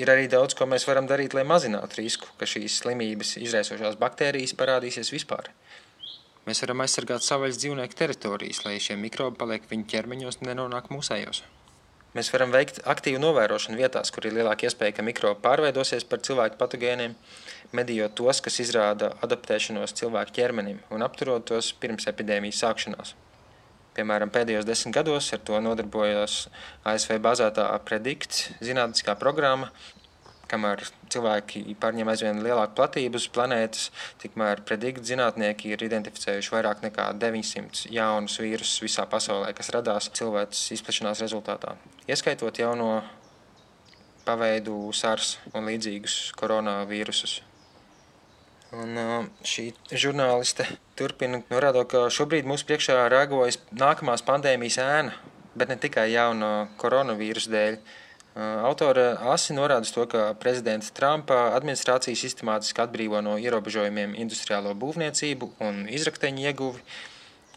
ir 0.00 0.12
arī 0.14 0.24
daudz, 0.32 0.56
ko 0.56 0.64
mēs 0.70 0.88
varam 0.88 1.10
darīt, 1.10 1.36
lai 1.36 1.44
mazinātu 1.44 2.00
risku, 2.00 2.32
ka 2.40 2.48
šīs 2.48 2.80
slimības 2.80 3.34
izraisošās 3.42 4.00
baktērijas 4.00 4.56
parādīsies 4.56 5.12
vispār. 5.12 5.52
Mēs 6.48 6.64
varam 6.64 6.80
aizsargāt 6.86 7.26
savvaļas 7.26 7.60
dzīvnieku 7.60 8.00
teritorijas, 8.00 8.64
lai 8.64 8.78
šie 8.80 8.96
mikrobi 8.96 9.36
paliek 9.36 9.68
viņu 9.68 9.90
ķermeņos 9.92 10.40
un 10.40 10.48
nenonāk 10.48 10.88
mūsējos. 10.94 11.44
Mēs 12.16 12.30
varam 12.32 12.52
veikt 12.54 12.80
aktīvu 12.88 13.20
novērošanu 13.20 13.76
vietās, 13.76 14.08
kur 14.14 14.24
ir 14.24 14.36
lielāka 14.38 14.64
iespēja, 14.64 14.94
ka 14.96 15.04
mikrobi 15.04 15.42
pārveidosies 15.44 16.06
par 16.08 16.22
cilvēku 16.24 16.56
patogēniem, 16.60 17.14
medījot 17.76 18.14
tos, 18.16 18.40
kas 18.44 18.56
izrāda 18.64 19.12
adaptēšanos 19.26 19.92
cilvēku 19.98 20.32
ķermenim 20.38 20.80
un 20.94 21.04
apturot 21.04 21.44
tos 21.50 21.74
pirms 21.82 22.08
epidēmijas 22.08 22.62
sākšanās. 22.64 23.12
Piemēram, 23.98 24.32
pēdējos 24.32 24.64
desmit 24.64 24.94
gados 24.94 25.28
ar 25.34 25.42
to 25.44 25.60
nodarbojās 25.60 26.46
ASV 26.86 27.18
bāzētā 27.24 27.68
Predict 27.84 28.40
zinātniskā 28.64 29.16
programma, 29.20 29.68
kamēr 30.48 30.82
cilvēki 31.12 31.62
pārņem 31.80 32.10
aizvien 32.12 32.42
lielāku 32.44 32.76
platību 32.78 33.20
uz 33.20 33.28
planētas, 33.32 33.90
tikmēr 34.22 34.62
Predict 34.68 35.06
zinātnieki 35.08 35.74
ir 35.74 35.84
identificējuši 35.88 36.54
vairāk 36.54 36.82
nekā 36.86 37.10
900 37.20 37.92
jaunus 37.94 38.38
vīrusus 38.42 38.82
visā 38.84 39.06
pasaulē, 39.10 39.52
kas 39.56 39.72
radās 39.76 40.10
cilvēces 40.18 40.78
izplešanās 40.78 41.22
rezultātā, 41.24 41.76
ieskaitot 42.08 42.60
jauno 42.60 43.02
paveidu 44.28 44.88
SARS 44.92 45.36
un 45.54 45.68
līdzīgus 45.70 46.18
koronavīrusus. 46.38 47.38
Un 48.76 48.98
šī 49.48 49.70
žurnāliste 49.96 50.66
turpina 50.98 51.40
norādot, 51.48 51.88
ka 51.88 52.02
šobrīd 52.12 52.44
mums 52.48 52.66
priekšā 52.68 53.06
rēgojas 53.08 53.56
nākamās 53.72 54.24
pandēmijas 54.26 54.76
ēna, 54.84 55.14
bet 55.56 55.72
ne 55.72 55.78
tikai 55.80 56.10
jauna 56.12 56.68
koronavīrusa 56.80 57.54
dēļ. 57.54 57.78
Autora 58.36 59.16
asi 59.32 59.54
norāda 59.56 59.88
to, 59.90 60.04
ka 60.06 60.34
prezidenta 60.38 60.92
Trumpa 60.94 61.56
administrācija 61.56 62.14
sistemātiski 62.14 62.84
atbrīvo 62.84 63.22
no 63.24 63.34
ierobežojumiem 63.40 64.14
industriālo 64.14 64.74
būvniecību 64.78 65.50
un 65.64 65.86
izrakteņu 65.90 66.44
ieguvi 66.46 66.84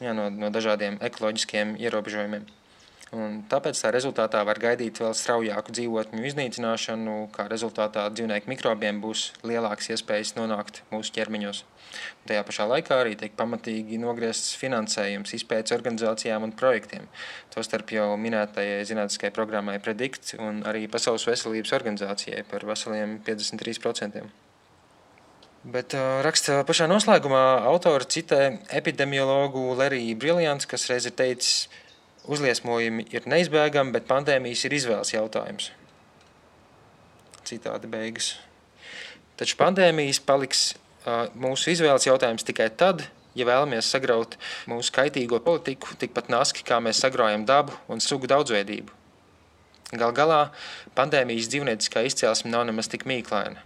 jā, 0.02 0.16
no, 0.18 0.32
no 0.34 0.50
dažādiem 0.50 0.98
ekoloģiskiem 1.06 1.76
ierobežojumiem. 1.78 2.48
Un 3.12 3.42
tāpēc 3.52 3.76
tā 3.76 3.90
rezultātā 3.92 4.40
var 4.48 4.56
gaidīt 4.64 5.02
vēl 5.04 5.12
straujāku 5.20 5.74
dzīvotņu 5.76 6.22
iznīcināšanu, 6.30 7.16
kā 7.36 7.44
rezultātā 7.52 8.06
dzīvnieku 8.08 8.48
mikrobiem 8.48 9.02
būs 9.04 9.26
lielākas 9.44 9.90
iespējas 9.92 10.38
nonākt 10.38 10.80
mūsu 10.94 11.12
ķermeņos. 11.18 11.60
Un 12.22 12.30
tajā 12.32 12.46
pašā 12.48 12.70
laikā 12.72 13.02
arī 13.04 13.18
tiek 13.20 13.36
pamatīgi 13.36 14.00
nogriezts 14.00 14.56
finansējums 14.62 15.36
izpētes 15.36 15.76
organizācijām 15.76 16.48
un 16.48 16.56
projektiem. 16.56 17.10
Tostarp 17.52 17.92
jau 17.92 18.14
minētajai 18.16 18.88
zinātniskajai 18.88 19.36
programmai 19.36 19.76
Predict 19.84 20.38
un 20.40 20.64
arī 20.72 20.86
Pasaules 20.88 21.28
veselības 21.28 21.76
organizācijai 21.82 22.46
par 22.48 22.64
veseliem 22.72 23.20
53%. 23.28 24.24
Bet 25.62 25.94
uh, 25.94 26.24
raksta 26.26 26.64
pašā 26.66 26.88
noslēgumā 26.90 27.44
autora 27.70 28.08
citē 28.08 28.56
epidemiologu 28.74 29.76
Leriju 29.78 30.16
Briljants, 30.18 30.66
kas 30.66 30.88
reiz 30.90 31.06
ir 31.06 31.14
teicis, 31.20 31.68
Uzliesmojumi 32.30 33.08
ir 33.10 33.26
neizbēgami, 33.26 33.96
bet 33.96 34.06
pandēmijas 34.10 34.68
ir 34.68 34.76
izvēles 34.78 35.14
jautājums. 35.16 35.72
Citādi 37.48 37.90
beigas. 37.90 38.36
Taču 39.40 39.58
pandēmijas 39.58 40.20
paliks 40.22 40.62
mūsu 41.34 41.72
izvēles 41.74 42.06
jautājums 42.06 42.46
tikai 42.46 42.70
tad, 42.78 43.08
ja 43.34 43.48
vēlamies 43.50 43.90
sagraut 43.90 44.38
mūsu 44.70 44.94
kaitīgo 44.94 45.40
politiku 45.42 45.98
tikpat 45.98 46.30
naski, 46.30 46.62
kā 46.68 46.78
mēs 46.78 47.02
sagraujam 47.02 47.48
dabu 47.50 47.74
un 47.90 48.04
sugu 48.04 48.30
daudzveidību. 48.30 48.94
Gal 49.98 50.14
galā 50.16 50.42
pandēmijas 50.96 51.50
dzīvnieciskā 51.52 52.06
izcelsme 52.06 52.54
nav 52.54 52.68
nemaz 52.70 52.88
tik 52.92 53.08
mīklaina. 53.10 53.66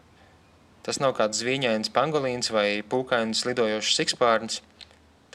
Tas 0.85 1.01
nav 1.01 1.17
kāds 1.17 1.41
zvīņains 1.41 1.91
pangolīns 1.91 2.53
vai 2.55 2.79
pūkains 2.87 3.43
lidojošs 3.49 3.99
sikspārns. 3.99 4.61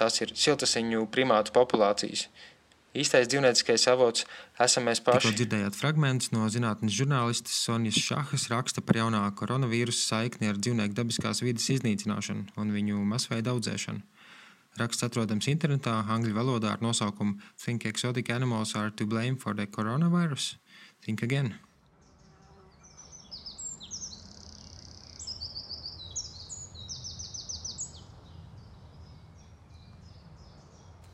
Tās 0.00 0.17
ir 0.25 0.33
siltasiņu 0.33 1.05
primātu 1.12 1.53
populācijas– 1.53 2.31
Īstais 2.90 3.28
dzīvnieciskais 3.30 3.85
avots 3.92 4.25
esam 4.59 4.88
mēs 4.88 4.99
paši. 5.06 5.28
Tikko 5.28 5.38
dzirdējāt 5.38 5.76
fragmentus 5.78 6.32
no 6.35 6.49
zinātnes 6.50 6.97
žurnālistes 6.97 7.61
Sonijas 7.62 8.00
Šahas 8.02 8.49
raksta 8.50 8.82
par 8.82 8.99
jaunā 8.99 9.20
koronavīrusa 9.38 10.02
saikni 10.09 10.50
ar 10.50 10.59
dzīvnieku 10.59 10.97
dabiskās 10.99 11.44
vidas 11.44 11.68
iznīcināšanu 11.70 12.59
un 12.59 12.73
viņu 12.75 12.99
masveida 13.06 13.54
audzēšanu. 13.54 14.02
Raksts 14.80 15.06
atrodams 15.06 15.47
internetā 15.50 16.00
angļu 16.16 16.35
valodā 16.35 16.75
ar 16.75 16.82
nosaukumu 16.82 17.38
Think 17.62 17.87
exotic 17.87 18.30
animals 18.30 18.75
are 18.75 18.90
to 18.90 19.06
blame 19.06 19.37
for 19.37 19.54
the 19.54 19.66
coronavirus? 19.70 20.56
Think 21.06 21.23
again! 21.23 21.54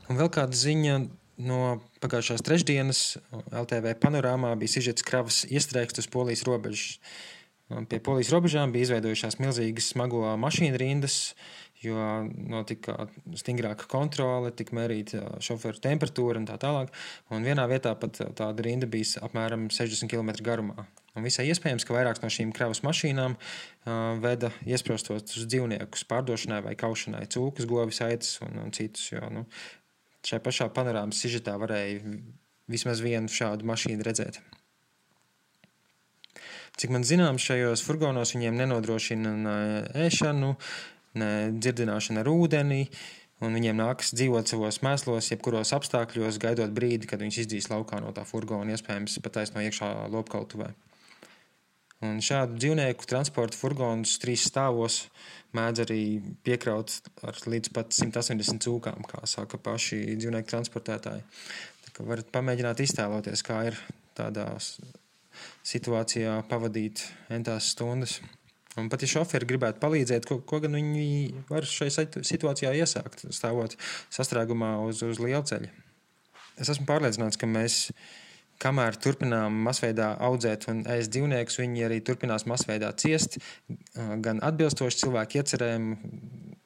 Un 0.07 0.17
vēl 0.17 0.29
kāda 0.31 0.55
ziņa 0.55 0.99
no 1.37 1.79
pagājušās 2.01 2.43
trešdienas 2.45 3.01
LTV 3.51 3.95
panorāmā 4.01 4.53
bija 4.59 4.77
sižets 4.77 5.05
kravas 5.05 5.43
iestrēgts 5.49 6.03
uz 6.03 6.09
polijas 6.11 6.45
robežas. 6.47 6.97
Pie 7.67 7.99
polijas 7.99 8.31
robežām 8.31 8.71
bija 8.71 8.87
izveidojušās 8.87 9.41
milzīgas 9.43 9.89
smago 9.91 10.21
mašīnu 10.39 10.77
rindas, 10.79 11.17
jo 11.83 11.97
notika 12.49 13.09
stingrāka 13.37 13.89
kontrole, 13.91 14.53
tika 14.55 14.75
mērīta 14.77 15.25
šoferu 15.43 15.81
temperatūra 15.83 16.39
un 16.39 16.47
tā 16.47 16.55
tālāk. 16.61 16.93
Un 17.33 17.43
vienā 17.45 17.67
vietā 17.69 17.91
pat 17.99 18.21
tāda 18.39 18.65
rinda 18.65 18.87
bija 18.89 19.25
apmēram 19.27 19.67
60 19.73 20.09
km 20.09 20.31
garumā. 20.47 20.87
Un 21.17 21.25
visai 21.25 21.47
iespējams, 21.49 21.83
ka 21.85 21.95
vairākas 21.95 22.21
no 22.21 22.29
šīm 22.31 22.53
kravas 22.55 22.83
mašīnām 22.85 23.35
uh, 23.35 23.91
veda 24.21 24.51
iesprostot 24.69 25.25
uz 25.25 25.47
dzīvniekus 25.49 26.05
pārdošanai 26.09 26.61
vai 26.65 26.75
kaušanai, 26.77 27.25
cūkas, 27.33 27.67
govis, 27.69 28.01
aitas 28.05 28.37
un, 28.45 28.59
un 28.61 28.73
citus. 28.75 29.09
Jo, 29.11 29.25
nu, 29.33 29.47
šajā 30.25 30.41
pašā 30.43 30.69
panorāmas 30.73 31.19
sižetā 31.21 31.53
varēja 31.59 32.01
vismaz 32.71 33.01
vienu 33.03 33.31
šādu 33.31 33.67
mašīnu 33.67 34.05
redzēt. 34.05 34.39
Cik 36.77 36.91
man 36.93 37.05
zināms, 37.07 37.41
šajos 37.41 37.81
furgonos 37.81 38.35
viņiem 38.35 38.57
nenodrošina 38.59 39.31
ne 39.41 39.59
ēšanu, 40.05 40.51
ne 41.17 41.29
dzirdināšanu 41.57 42.21
ar 42.21 42.29
ūdeni, 42.29 42.83
un 43.41 43.57
viņiem 43.57 43.79
nākas 43.79 44.13
dzīvot 44.13 44.49
savos 44.49 44.83
mēslos, 44.85 45.31
jebkuros 45.31 45.73
apstākļos, 45.77 46.37
gaidot 46.41 46.73
brīdi, 46.73 47.09
kad 47.09 47.23
viņus 47.23 47.41
izdzīs 47.45 47.71
laukā 47.73 48.01
no 48.03 48.13
tā 48.13 48.25
furgona, 48.29 48.77
iespējams, 48.77 49.17
pat 49.25 49.41
no 49.55 49.65
iekšā 49.65 49.89
lopkautuvē. 50.13 50.69
Un 52.05 52.19
šādu 52.21 52.59
dzīvnieku 52.61 53.07
transporta 53.09 53.57
furgonus 53.57 54.19
trīs 54.21 54.43
stāvos 54.45 55.07
mēdz 55.57 55.81
arī 55.87 56.01
piekraut 56.45 56.93
ar 57.25 57.39
līdz 57.49 57.71
pat 57.73 57.95
180 57.95 58.61
cūkām, 58.67 59.05
kā 59.09 59.23
saka 59.25 59.57
paši 59.57 60.03
dzīvnieku 60.19 60.51
transportētāji. 60.51 61.25
Varat 61.97 62.29
pamēģināt 62.29 62.83
iztēloties, 62.83 63.41
kā 63.41 63.63
ir 63.71 63.79
tādā 64.17 64.51
situācijā 65.65 66.35
pavadīt 66.49 67.01
entās 67.33 67.71
stundas. 67.73 68.19
Un 68.77 68.91
pat 68.93 69.01
ja 69.01 69.09
šoferi 69.09 69.47
gribētu 69.49 69.81
palīdzēt, 69.81 70.27
ko, 70.29 70.37
ko 70.45 70.59
gan 70.61 70.77
viņi 70.77 71.45
var 71.49 71.65
šajā 71.65 72.21
situācijā 72.21 72.75
iesākt, 72.77 73.25
stāvot 73.33 73.73
sastrēgumā 74.13 74.75
uz, 74.85 75.01
uz 75.01 75.17
lielceļa. 75.23 75.71
es 76.61 76.69
esmu 76.69 76.85
pārliecināts, 76.89 77.41
ka 77.41 77.49
mēs 77.49 77.87
kamēr 78.61 78.97
turpinām 79.01 79.61
masveidā 79.67 80.13
audzēt 80.27 80.67
un 80.71 80.83
ēst 80.89 81.13
dzīvniekus, 81.13 81.59
viņi 81.61 81.85
arī 81.87 81.99
turpinās 82.05 82.47
masveidā 82.49 82.91
ciest, 82.97 83.39
gan 83.95 84.41
atbilstoši 84.45 85.03
cilvēku 85.03 85.41
iecerēm, 85.41 85.91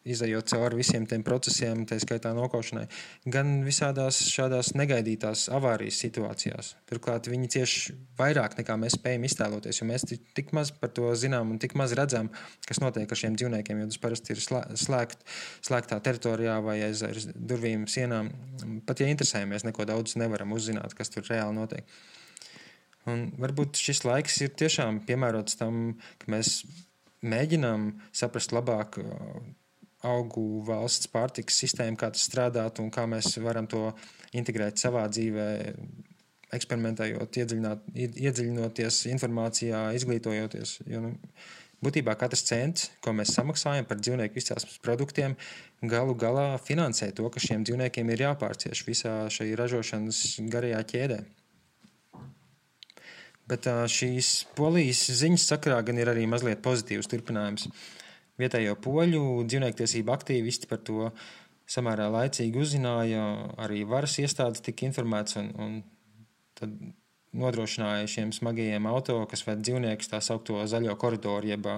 izējot 0.08 0.50
cauri 0.50 0.80
visiem 0.80 1.06
tiem 1.10 1.24
procesiem, 1.26 1.84
tā 1.90 1.98
skaitā 2.02 2.32
nokaušanai, 2.38 2.88
gan 3.34 3.60
visādās 3.66 4.18
šādās 4.32 4.74
negaidītās 4.78 5.48
avārijas 5.54 6.00
situācijās. 6.02 6.72
Turklāt 6.90 7.30
viņi 7.30 7.52
cieši 7.56 7.96
vairāk 8.18 8.58
nekā 8.60 8.78
mēs 8.82 8.98
spējam 8.98 9.28
iztēloties, 9.30 9.82
jo 9.82 9.88
mēs 9.90 10.08
tik 10.10 10.54
maz 10.58 10.74
par 10.74 10.94
to 10.96 11.12
zinām 11.18 11.54
un 11.54 11.62
tik 11.62 11.76
maz 11.78 11.94
redzam, 11.98 12.32
kas 12.68 12.82
notiek 12.82 13.12
ar 13.12 13.22
šiem 13.24 13.38
dzīvniekiem, 13.38 13.84
jo 13.84 13.92
tas 13.92 14.02
parasti 14.02 14.34
ir 14.34 14.42
slēgt, 14.42 15.26
slēgtā 15.68 16.00
teritorijā 16.02 16.58
vai 16.66 16.80
aiz, 16.88 17.04
durvīm, 17.36 17.86
sienām. 17.92 18.32
Pat 18.88 19.04
ja 19.04 19.10
interesējamies, 19.12 19.68
neko 19.70 19.86
daudz 19.90 20.18
nevaram 20.22 20.58
uzzināt, 20.58 20.98
kas 20.98 21.14
tur 21.14 21.28
reāli 21.30 21.58
notiek. 21.58 22.02
Un 23.10 23.32
varbūt 23.42 23.80
šis 23.82 24.04
laiks 24.06 24.36
ir 24.46 24.54
tiešām 24.58 25.02
piemērots 25.08 25.58
tam, 25.58 25.96
ka 26.22 26.30
mēs 26.30 26.62
mēģinām 27.26 27.88
saprast 28.18 28.54
labāk 28.54 28.98
augu 30.08 30.64
valsts 30.68 31.10
pārtikas 31.12 31.60
sistēmu, 31.62 32.00
kā 32.00 32.12
tas 32.14 32.26
strādāt 32.28 32.82
un 32.82 32.90
kā 32.94 33.06
mēs 33.10 33.36
varam 33.44 33.68
to 33.70 33.90
integrēt 34.38 34.82
savā 34.82 35.06
dzīvē, 35.12 35.48
eksperimentējot, 36.56 37.40
iedziļinoties 37.96 39.02
informācijā, 39.14 39.84
izglītojoties. 39.96 40.78
Jo, 40.90 41.04
nu, 41.06 41.14
būtībā 41.86 42.16
katrs 42.20 42.44
cents, 42.48 42.90
ko 43.04 43.14
mēs 43.16 43.34
samaksājam 43.38 43.88
par 43.88 44.02
dzīvnieku 44.02 44.42
izcelsmes 44.42 44.80
produktiem, 44.84 45.38
galu 45.82 46.16
galā 46.20 46.56
finansē 46.62 47.12
to, 47.16 47.30
ka 47.32 47.44
šiem 47.44 47.64
dzīvniekiem 47.68 48.12
ir 48.14 48.26
jāpārcieš 48.28 48.84
visā 48.88 49.16
šajā 49.34 49.60
ražošanas 49.62 50.26
garajā 50.52 50.84
ķēdē. 50.92 51.22
Bet 53.52 53.68
šīs 53.92 54.28
polijas 54.56 55.08
ziņas 55.20 55.48
sakrā 55.54 55.82
gan 55.84 55.98
ir 56.00 56.12
arī 56.12 56.28
mazliet 56.30 56.62
pozitīvs 56.64 57.10
turpinājums. 57.12 57.68
Vietējo 58.42 58.78
poļu 58.82 59.24
dzīvniektiesību 59.48 60.14
aktīvisti 60.16 60.70
par 60.72 60.82
to 60.88 61.12
samērā 61.72 62.10
laicīgi 62.12 62.60
uzzināja, 62.60 63.22
arī 63.62 63.84
varas 63.88 64.18
iestādes 64.20 64.64
tika 64.66 64.88
informētas 64.90 65.38
un, 65.40 65.54
un 65.62 65.78
tad 66.58 66.74
nodrošināja 67.32 68.10
šiem 68.12 68.34
smagajiem 68.36 68.88
auto, 68.92 69.16
kas 69.32 69.46
ved 69.48 69.64
dzīvniekus, 69.64 70.12
tā 70.12 70.20
saucamo 70.24 70.66
zaļo 70.68 70.98
koridoru, 71.00 71.48
jeb 71.54 71.70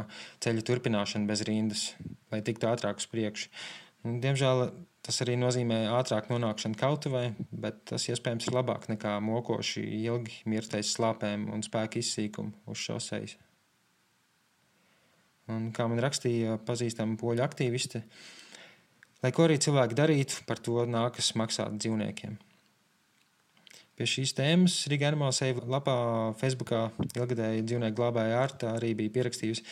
ceļu 0.43 0.65
turpināšanu 0.69 1.29
bez 1.29 1.45
rindas, 1.47 1.85
lai 2.33 2.41
tiktu 2.45 2.69
ātrāk 2.71 3.01
uz 3.01 3.07
priekšu. 3.11 3.51
Diemžēl 4.03 4.65
tas 5.03 5.19
arī 5.23 5.35
nozīmē 5.39 5.83
ātrāk 5.93 6.29
nonākšanu 6.31 6.79
kautuvē, 6.79 7.23
bet 7.51 7.83
tas 7.91 8.07
iespējams 8.09 8.49
ir 8.49 8.57
labāk 8.57 8.89
nekā 8.91 9.15
mokoši 9.23 9.83
ilgi 10.01 10.41
mirtais 10.49 10.91
slāpēm 10.95 11.49
un 11.53 11.63
spēka 11.63 12.01
izsīkumu 12.01 12.71
uz 12.71 12.83
šoseis. 12.83 13.37
Un, 15.51 15.71
kā 15.75 15.89
man 15.91 15.99
rakstīja 16.03 16.55
pazīstama 16.63 17.17
poļu 17.19 17.43
aktīviste, 17.43 18.03
lai 19.23 19.31
ko 19.35 19.43
arī 19.43 19.57
cilvēki 19.59 19.97
darītu, 19.99 20.43
par 20.47 20.61
to 20.63 20.85
nākas 20.87 21.33
maksāt 21.39 21.75
dzīvniekiem. 21.75 22.37
Pie 23.93 24.07
šīs 24.09 24.31
tēmas 24.33 24.75
Riga 24.89 25.11
Animal 25.11 25.33
Save 25.35 25.67
lapā 25.69 25.95
Facebookā 26.39 26.87
ilgadēji 27.03 27.65
dzīvnieku 27.67 27.99
glābēja 27.99 28.39
ārta 28.41 28.71
arī 28.79 28.95
bija 28.97 29.13
pierakstījusi. 29.19 29.65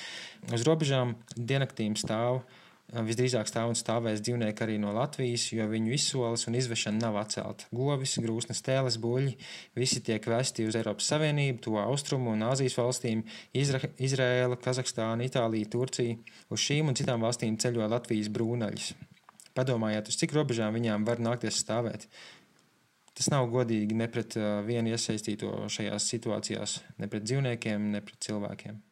Uz 0.53 0.65
robežām 0.67 1.15
dienaktīm 1.33 1.95
stāv 1.97 2.43
Visdrīzāk 2.91 3.47
stāv 3.47 3.69
un 3.71 3.77
stāvēs 3.79 4.19
dzīvnieki 4.19 4.65
arī 4.65 4.73
no 4.83 4.91
Latvijas, 4.91 5.45
jo 5.55 5.63
viņu 5.71 5.93
izsoles 5.95 6.43
un 6.49 6.57
izvešana 6.59 6.99
nav 6.99 7.21
atcelta. 7.21 7.69
Govis, 7.71 8.17
grūsnes, 8.19 8.59
tēles, 8.65 8.97
buļļi 8.99 9.37
visi 9.79 10.01
tiek 10.03 10.27
vesti 10.27 10.65
uz 10.67 10.75
Eiropas 10.75 11.07
Savienību, 11.13 11.61
to 11.63 11.77
austrumu 11.79 12.33
un 12.33 12.43
Āzijas 12.49 12.75
valstīm- 12.75 13.23
Izra 13.61 13.79
Izraēla, 13.95 14.59
Kazahstāna, 14.59 15.23
Itālija, 15.23 15.71
Turcija. 15.71 16.19
Uz 16.51 16.59
šīm 16.59 16.91
un 16.91 16.99
citām 16.99 17.23
valstīm 17.23 17.55
ceļo 17.55 17.87
Latvijas 17.87 18.27
brūnaļas. 18.27 18.91
Padomājiet, 19.55 20.11
uz 20.11 20.19
cik 20.19 20.35
robežām 20.35 20.75
viņām 20.75 21.07
var 21.07 21.23
nākties 21.23 21.63
stāvēt. 21.63 22.07
Tas 23.15 23.31
nav 23.31 23.47
godīgi 23.51 23.95
ne 23.95 24.07
pret 24.11 24.35
vienu 24.67 24.91
iesaistīto 24.91 25.69
šajās 25.69 26.11
situācijās, 26.11 26.79
ne 26.97 27.07
pret 27.07 27.23
dzīvniekiem, 27.23 27.91
ne 27.91 28.01
pret 28.01 28.19
cilvēkiem. 28.19 28.90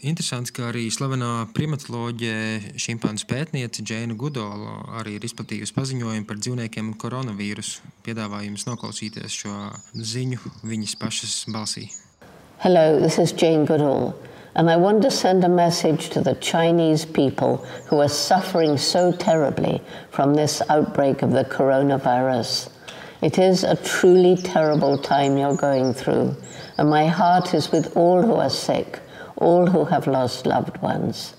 Interesants, 0.00 0.48
ka 0.48 0.70
arī 0.70 0.86
slavenā 0.88 1.50
primatoloģija 1.52 2.72
šimpanzu 2.80 3.26
pētniece 3.28 3.82
Džēna 3.84 4.14
Gudola 4.16 4.78
arī 4.96 5.18
ir 5.18 5.26
izplatījusi 5.28 5.74
paziņojumu 5.76 6.24
par 6.24 6.38
dzīvniekiem 6.40 6.86
un 6.88 6.94
koronavīrusu. 7.02 7.90
Piedāvāju 8.06 8.48
jums 8.48 8.64
noklausīties 8.64 9.36
šo 9.42 9.52
ziņu 9.92 10.40
viņas 10.70 10.94
pašas 11.02 11.34
balsī. 11.52 11.90
Hello, 12.64 12.96
this 12.98 13.18
is 13.18 13.34
Jane 13.36 13.66
Goodall. 13.68 14.14
And 14.54 14.70
I 14.70 14.76
want 14.76 15.02
to 15.02 15.10
send 15.10 15.44
a 15.44 15.52
message 15.52 16.08
to 16.16 16.22
the 16.22 16.34
Chinese 16.40 17.04
people 17.04 17.58
who 17.90 18.00
are 18.00 18.08
suffering 18.08 18.78
so 18.78 19.12
terribly 19.12 19.82
from 20.10 20.32
this 20.32 20.62
outbreak 20.70 21.20
of 21.20 21.32
the 21.32 21.44
coronavirus. 21.44 22.70
It 23.20 23.36
is 23.36 23.64
a 23.64 23.76
truly 23.76 24.36
terrible 24.36 24.96
time 24.96 25.36
you're 25.36 25.60
going 25.60 25.92
through, 25.92 26.36
and 26.78 26.88
my 26.88 27.06
heart 27.06 27.52
is 27.52 27.70
with 27.70 27.94
all 27.98 28.22
who 28.22 28.40
are 28.40 28.48
sick 28.48 29.00
all 29.40 29.66
who 29.66 29.86
have 29.86 30.06
lost 30.06 30.46
loved 30.46 30.80
ones. 30.82 31.34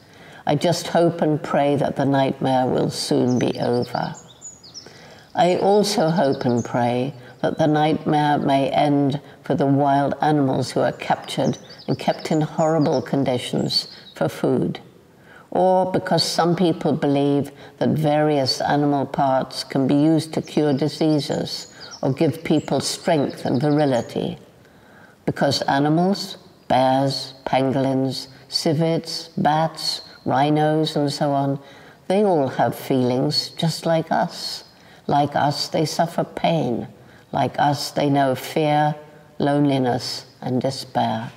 I 0.46 0.56
just 0.56 0.88
hope 0.88 1.22
and 1.22 1.42
pray 1.42 1.76
that 1.78 1.96
the 1.96 2.06
nightmare 2.06 2.66
will 2.66 2.90
soon 2.90 3.40
be 3.40 3.58
over. 3.60 4.14
I 5.34 5.56
also 5.56 6.10
hope 6.10 6.44
and 6.44 6.66
pray 6.66 7.14
that 7.42 7.58
the 7.58 7.68
nightmare 7.68 8.38
may 8.38 8.70
end 8.70 9.22
for 9.44 9.56
the 9.56 9.66
wild 9.66 10.16
animals 10.22 10.72
who 10.72 10.82
are 10.82 10.92
captured 10.92 11.58
and 11.88 11.98
kept 11.98 12.32
in 12.32 12.42
horrible 12.42 13.02
conditions 13.02 13.88
for 14.16 14.28
food. 14.28 14.80
Or 15.52 15.92
because 15.92 16.24
some 16.24 16.56
people 16.56 16.94
believe 16.94 17.52
that 17.80 17.90
various 17.90 18.62
animal 18.62 19.06
parts 19.06 19.64
can 19.64 19.88
be 19.88 19.96
used 19.96 20.34
to 20.34 20.42
cure 20.42 20.74
diseases 20.74 21.74
or 22.02 22.14
give 22.14 22.44
people 22.44 22.80
strength 22.80 23.46
and 23.46 23.62
virility. 23.62 24.38
Because 25.26 25.62
animals, 25.64 26.38
bears, 26.72 27.34
pangolins, 27.46 28.28
civets, 28.48 29.28
bats, 29.36 30.04
rhinos, 30.24 30.96
and 30.96 31.12
so 31.12 31.32
on, 31.32 31.60
they 32.08 32.24
all 32.24 32.48
have 32.48 32.74
feelings 32.74 33.50
just 33.50 33.86
like 33.86 34.10
us. 34.10 34.64
Like 35.06 35.36
us, 35.36 35.68
they 35.68 35.84
suffer 35.84 36.24
pain. 36.24 36.88
Like 37.34 37.60
us, 37.60 37.92
they 37.92 38.10
know 38.10 38.36
fear, 38.36 38.96
loneliness, 39.38 40.26
and 40.40 40.62
despair. 40.62 41.34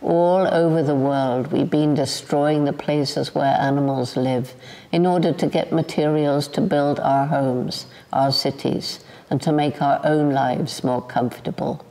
All 0.00 0.44
over 0.52 0.82
the 0.82 0.96
world, 0.96 1.52
we've 1.52 1.70
been 1.70 1.94
destroying 1.94 2.64
the 2.64 2.72
places 2.72 3.36
where 3.36 3.56
animals 3.60 4.16
live 4.16 4.56
in 4.90 5.06
order 5.06 5.32
to 5.32 5.46
get 5.46 5.70
materials 5.70 6.48
to 6.48 6.60
build 6.60 6.98
our 6.98 7.28
homes, 7.28 7.86
our 8.12 8.32
cities, 8.32 9.04
and 9.30 9.40
to 9.40 9.52
make 9.52 9.80
our 9.80 10.00
own 10.02 10.30
lives 10.30 10.82
more 10.82 11.00
comfortable. 11.00 11.86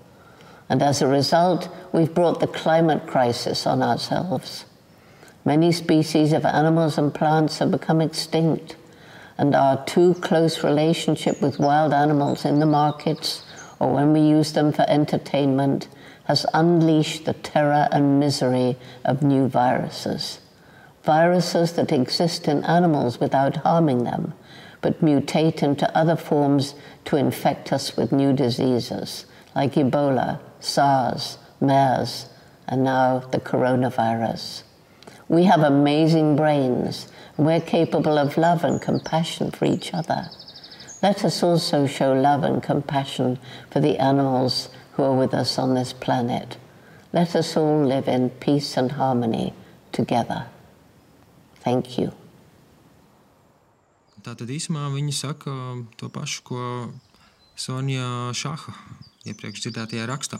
And 0.72 0.82
as 0.82 1.02
a 1.02 1.08
result, 1.08 1.68
we've 1.92 2.14
brought 2.14 2.40
the 2.40 2.48
climate 2.48 3.06
crisis 3.06 3.68
on 3.68 3.84
ourselves. 3.84 4.64
Many 5.44 5.74
species 5.74 6.32
of 6.32 6.46
animals 6.46 6.98
and 6.98 7.14
plants 7.14 7.58
have 7.58 7.72
become 7.72 8.00
extinct, 8.00 8.78
and 9.38 9.54
our 9.54 9.84
too 9.84 10.14
close 10.22 10.64
relationship 10.64 11.42
with 11.42 11.60
wild 11.60 11.92
animals 11.92 12.46
in 12.46 12.62
the 12.62 12.66
markets 12.66 13.44
or 13.80 13.94
when 13.94 14.14
we 14.14 14.22
use 14.22 14.54
them 14.54 14.72
for 14.72 14.86
entertainment 14.88 15.90
has 16.24 16.46
unleashed 16.54 17.26
the 17.26 17.34
terror 17.34 17.90
and 17.92 18.22
misery 18.22 18.78
of 19.04 19.22
new 19.22 19.50
viruses. 19.50 20.40
Viruses 21.04 21.74
that 21.74 21.92
exist 21.92 22.48
in 22.48 22.64
animals 22.64 23.20
without 23.20 23.58
harming 23.58 24.06
them, 24.06 24.34
but 24.80 25.04
mutate 25.04 25.62
into 25.62 25.94
other 25.94 26.16
forms 26.16 26.76
to 27.04 27.18
infect 27.18 27.74
us 27.74 27.98
with 27.98 28.14
new 28.14 28.32
diseases 28.32 29.26
like 29.54 29.74
Ebola, 29.74 30.40
SARS, 30.62 31.38
MERS, 31.60 32.28
and 32.68 32.84
now 32.84 33.20
the 33.32 33.40
coronavirus. 33.40 34.64
We 35.28 35.44
have 35.46 35.62
amazing 35.62 36.36
brains. 36.36 37.08
We're 37.38 37.62
capable 37.62 38.18
of 38.18 38.38
love 38.38 38.64
and 38.64 38.82
compassion 38.82 39.52
for 39.52 39.66
each 39.66 39.94
other. 39.94 40.30
Let 41.02 41.26
us 41.26 41.42
also 41.42 41.88
show 41.88 42.14
love 42.14 42.44
and 42.44 42.62
compassion 42.62 43.40
for 43.70 43.80
the 43.80 43.98
animals 43.98 44.70
who 44.94 45.04
are 45.04 45.16
with 45.16 45.34
us 45.34 45.58
on 45.58 45.74
this 45.74 45.94
planet. 45.94 46.58
Let 47.14 47.36
us 47.36 47.58
all 47.58 47.84
live 47.84 48.08
in 48.08 48.30
peace 48.30 48.78
and 48.78 48.94
harmony 48.94 49.54
together. 49.92 50.48
Thank 51.64 51.98
you. 51.98 52.12
Tātad 54.22 54.52
īsumā 54.54 54.86
viņi 54.94 55.14
saka 55.18 55.52
to 55.98 56.08
pašu, 56.14 56.44
ko 56.46 56.60
Sonja 57.58 58.30
Šaha 58.38 58.76
iepriekš 59.28 59.68
dzirdētajā 59.68 60.08
rakstā. 60.10 60.40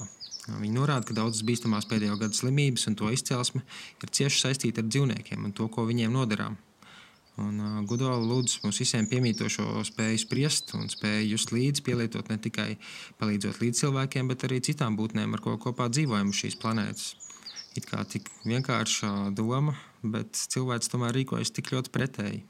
Viņi 0.50 0.74
norāda, 0.74 1.06
ka 1.06 1.16
daudzas 1.16 1.46
bīstamās 1.46 1.86
pēdējo 1.90 2.18
gadu 2.18 2.38
slimības 2.38 2.88
un 2.90 2.98
to 2.98 3.12
izcelsme 3.14 3.62
ir 4.02 4.10
cieši 4.10 4.42
saistīta 4.48 4.82
ar 4.82 4.90
dzīvniekiem 4.90 5.46
un 5.46 5.54
to, 5.54 5.68
ko 5.70 5.86
viņiem 5.90 6.14
nodarām. 6.16 6.58
Un 7.40 7.62
uh, 7.62 7.78
Gudola 7.88 8.20
lūdz 8.20 8.58
mums 8.66 8.82
visiem 8.82 9.08
piemītošo 9.08 9.86
spēju 9.88 10.20
spriest 10.26 10.74
un 10.76 10.90
spēju 10.92 11.30
just 11.32 11.54
līdzi, 11.56 11.84
pielietot 11.86 12.28
ne 12.30 12.38
tikai 12.42 12.74
palīdzot 13.22 13.62
līdz 13.62 13.86
cilvēkiem, 13.86 14.28
bet 14.34 14.46
arī 14.48 14.60
citām 14.66 14.98
būtnēm, 15.00 15.38
ar 15.38 15.44
ko 15.46 15.56
kopā 15.62 15.88
dzīvojam 15.94 16.34
uz 16.34 16.42
šīs 16.42 16.60
planētas. 16.62 17.14
It 17.80 17.88
kā 17.88 18.04
tik 18.04 18.28
vienkārša 18.44 19.32
doma, 19.38 19.78
bet 20.04 20.36
cilvēks 20.36 20.92
tomēr 20.92 21.16
rīkojas 21.22 21.54
tik 21.56 21.72
ļoti 21.72 21.94
pretēji. 21.96 22.42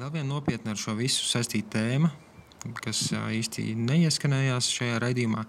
Vēl 0.00 0.14
viena 0.14 0.30
nopietna 0.30 0.72
ar 0.72 0.78
šo 0.80 0.94
visu 0.96 1.26
saistīta 1.28 1.74
tēma, 1.74 2.08
kas 2.80 3.02
īsti 3.12 3.74
neieskanējās 3.76 4.70
šajā 4.72 4.94
raidījumā, 5.02 5.42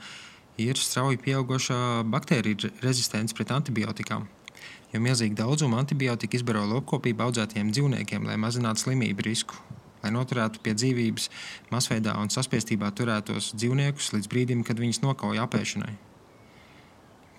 ir 0.60 0.76
strauji 0.76 1.22
pieaugušā 1.24 1.78
baktēriju 2.12 2.74
rezistence 2.84 3.38
pret 3.38 3.54
antibiotikām. 3.56 4.28
Jo 4.92 5.00
milzīgi 5.00 5.40
daudzumi 5.40 5.80
antibiotika 5.80 6.36
izbaro 6.36 6.66
lopkopībā 6.68 7.30
audzētiem 7.30 7.72
dzīvniekiem, 7.72 8.28
lai 8.28 8.36
mazinātu 8.44 8.84
slimību 8.84 9.30
risku, 9.30 9.56
lai 10.04 10.12
noturētu 10.12 10.60
pie 10.60 10.76
dzīvības 10.76 11.32
masveidā 11.72 12.20
un 12.20 12.28
saspiestībā 12.36 12.92
turētos 12.92 13.54
dzīvniekus 13.56 14.12
līdz 14.18 14.34
brīdim, 14.36 14.68
kad 14.68 14.84
viņus 14.84 15.06
nokauja 15.08 15.48
apēšanai. 15.48 15.96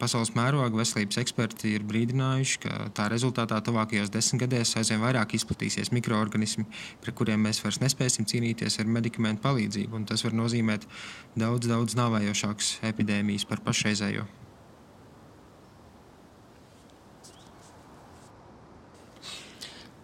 Pasaules 0.03 0.33
mēroga 0.35 0.81
veselības 0.81 1.21
eksperti 1.23 1.77
ir 1.77 1.85
brīdinājuši, 1.87 2.57
ka 2.65 2.89
tā 2.97 3.05
rezultātā 3.13 3.61
tuvākajos 3.63 4.11
desmitgadēs 4.11 4.75
aizvien 4.81 4.99
vairāk 4.99 5.37
izplatīsies 5.39 5.93
mikroorganismi, 5.95 6.67
pret 7.05 7.19
kuriem 7.21 7.47
mēs 7.47 7.63
vairs 7.63 7.79
nespēsim 7.85 8.27
cīnīties 8.27 8.81
ar 8.83 8.91
medikamentu 8.99 9.47
palīdzību. 9.47 10.03
Tas 10.11 10.27
var 10.27 10.35
nozīmēt 10.43 10.91
daudz, 11.39 11.71
daudz 11.71 11.95
nāvējošākas 12.03 12.81
epidēmijas 12.91 13.47
par 13.47 13.63
pašreizējo. 13.63 14.27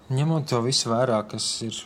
Ņemot 0.09 0.47
to 0.49 0.63
visu 0.65 0.89
vērā, 0.89 1.19
kas 1.29 1.47
ir 1.67 1.77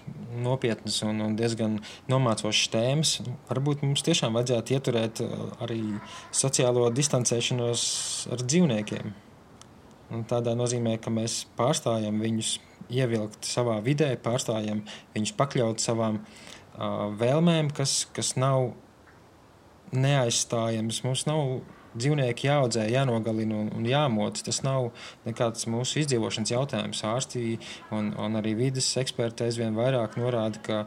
nopietnas 0.44 1.00
un, 1.02 1.18
un 1.24 1.32
diezgan 1.34 1.80
nomācošas 2.10 2.70
tēmas, 2.70 3.16
varbūt 3.48 3.82
mums 3.82 4.04
tiešām 4.06 4.38
vajadzētu 4.38 4.76
ieturēt 4.76 5.22
uh, 5.24 5.32
arī 5.64 5.80
sociālo 6.30 6.86
distancēšanos 6.94 7.82
ar 8.30 8.44
dzīvniekiem. 8.46 9.10
Un 10.14 10.22
tādā 10.30 10.54
nozīmē, 10.54 10.98
ka 11.02 11.10
mēs 11.10 11.40
pārstājam 11.58 12.22
viņus 12.22 12.54
ievilkt 12.92 13.48
savā 13.48 13.80
vidē, 13.82 14.12
pārstājam 14.22 14.84
viņus 15.16 15.34
pakļaut 15.42 15.82
savām 15.82 16.22
uh, 16.22 17.10
vēlmēm, 17.18 17.72
kas, 17.74 18.04
kas 18.14 18.36
nav 18.38 18.70
neaizstājamas. 19.92 21.02
Mums 21.02 21.26
nav 21.26 21.58
dzīvnieki 21.96 22.48
jāaudzē, 22.48 22.86
jānogalina 22.92 23.58
un, 23.62 23.70
un 23.76 23.86
jāmoc. 23.88 24.40
Tas 24.46 24.62
nav 24.66 24.90
nekāds 25.26 25.68
mūsu 25.70 26.02
izdzīvošanas 26.02 26.52
jautājums. 26.54 27.02
Ārsti 27.08 27.56
un, 27.94 28.12
un 28.18 28.38
arī 28.40 28.54
vidas 28.58 28.88
eksperti 29.00 29.48
aizvien 29.48 29.76
vairāk 29.78 30.16
norāda, 30.20 30.62
ka, 30.66 30.78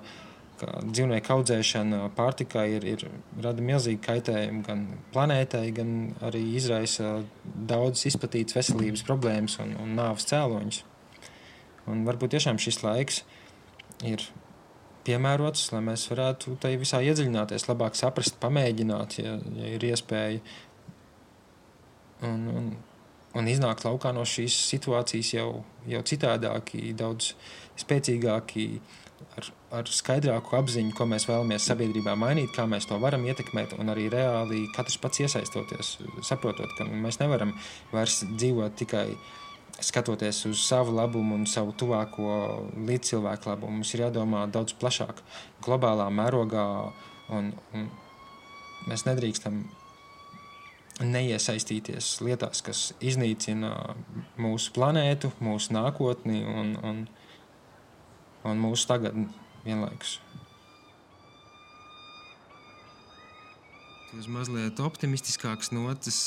ka 0.61 0.79
dzīvnieku 0.85 1.35
audzēšana 1.37 2.01
pārtikai 2.17 2.67
ir, 2.77 2.87
ir 2.95 3.05
rada 3.43 3.65
milzīgu 3.65 4.03
kaitējumu 4.05 4.63
gan 4.65 4.87
planētai, 5.15 5.67
gan 5.75 5.93
arī 6.25 6.43
izraisa 6.59 7.19
daudzas 7.43 8.09
izplatītas 8.13 8.57
veselības 8.57 9.05
problēmas 9.07 9.59
un, 9.63 9.75
un 9.83 9.95
nāves 9.99 10.27
cēloņus. 10.31 10.83
Un 11.91 12.01
varbūt 12.07 12.33
tiešām 12.33 12.57
šis 12.61 12.81
laiks 12.81 13.21
ir 14.05 14.23
piemērots, 15.05 15.67
lai 15.73 15.81
mēs 15.85 16.07
varētu 16.09 16.55
tajā 16.61 16.79
visā 16.81 17.01
iedziļināties, 17.05 17.67
labāk 17.69 17.97
saprast, 17.97 18.39
pamēģināt, 18.41 19.19
ja, 19.21 19.35
ja 19.59 19.73
ir 19.77 19.85
iespēja 19.91 20.41
un, 22.23 22.47
un, 22.51 22.69
un 23.35 23.49
iznākt 23.51 23.85
laukā 23.87 24.13
no 24.15 24.23
šīs 24.27 24.55
situācijas 24.71 25.33
jau, 25.35 25.49
jau 25.89 26.03
citādāki, 26.07 26.93
daudz 26.97 27.33
spēcīgāki, 27.81 28.67
ar, 29.39 29.49
ar 29.79 29.91
skaidrāku 29.91 30.55
apziņu, 30.59 30.93
ko 30.95 31.07
mēs 31.09 31.27
vēlamies 31.29 31.67
sabiedrībā 31.69 32.15
mainīt, 32.19 32.53
kā 32.55 32.67
mēs 32.69 32.87
to 32.89 32.99
varam 33.01 33.25
ietekmēt, 33.27 33.75
un 33.79 33.91
arī 33.93 34.07
reāli 34.13 34.65
katrs 34.75 34.99
pats 35.01 35.23
iesaistoties, 35.25 35.95
saprotot, 36.27 36.71
ka 36.77 36.87
mēs 36.87 37.19
nevaram 37.23 37.55
vairs 37.93 38.21
dzīvot 38.35 38.77
tikai 38.79 39.07
skatoties 39.83 40.45
uz 40.47 40.61
savu 40.63 40.93
labumu 40.95 41.35
un 41.35 41.47
savu 41.49 41.73
tuvāko 41.75 42.29
līdzcilvēku 42.87 43.49
labumu. 43.51 43.81
Mums 43.81 43.91
ir 43.95 44.05
jādomā 44.05 44.45
daudz 44.51 44.75
plašāk, 44.79 45.19
globālā 45.65 46.07
mērogā, 46.15 46.67
un, 47.35 47.51
un 47.75 47.89
mēs 48.87 49.03
nedrīkstam 49.09 49.65
neiesaistīties 51.03 52.19
lietās, 52.23 52.61
kas 52.63 52.81
iznīcina 53.03 53.71
mūsu 54.39 54.71
planētu, 54.75 55.31
mūsu 55.43 55.75
nākotni 55.75 56.43
un, 56.47 56.75
un, 56.83 57.01
un 58.47 58.61
mūsu 58.61 58.87
tagadni 58.87 59.27
vienlaikus. 59.65 60.19
Uz 64.15 64.29
mazliet 64.31 64.79
optimistiskākas 64.79 65.73
notas 65.75 66.19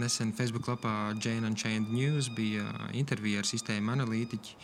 nesen 0.00 0.32
Facebook 0.34 0.66
lapā 0.66 1.12
Jane 1.22 1.46
Unchained 1.46 1.92
News 1.92 2.32
bija 2.34 2.66
intervija 2.98 3.42
ar 3.42 3.46
sistēmu 3.46 3.92
analītiķu 3.94 4.56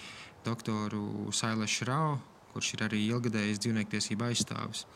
doktoru 0.47 1.31
Sailešu 1.35 1.87
Rau, 1.87 2.17
kurš 2.55 2.73
ir 2.75 2.85
arī 2.89 3.05
ilgadējis 3.13 3.63
dzīvniektiesību 3.63 4.27
aizstāvis. 4.31 4.87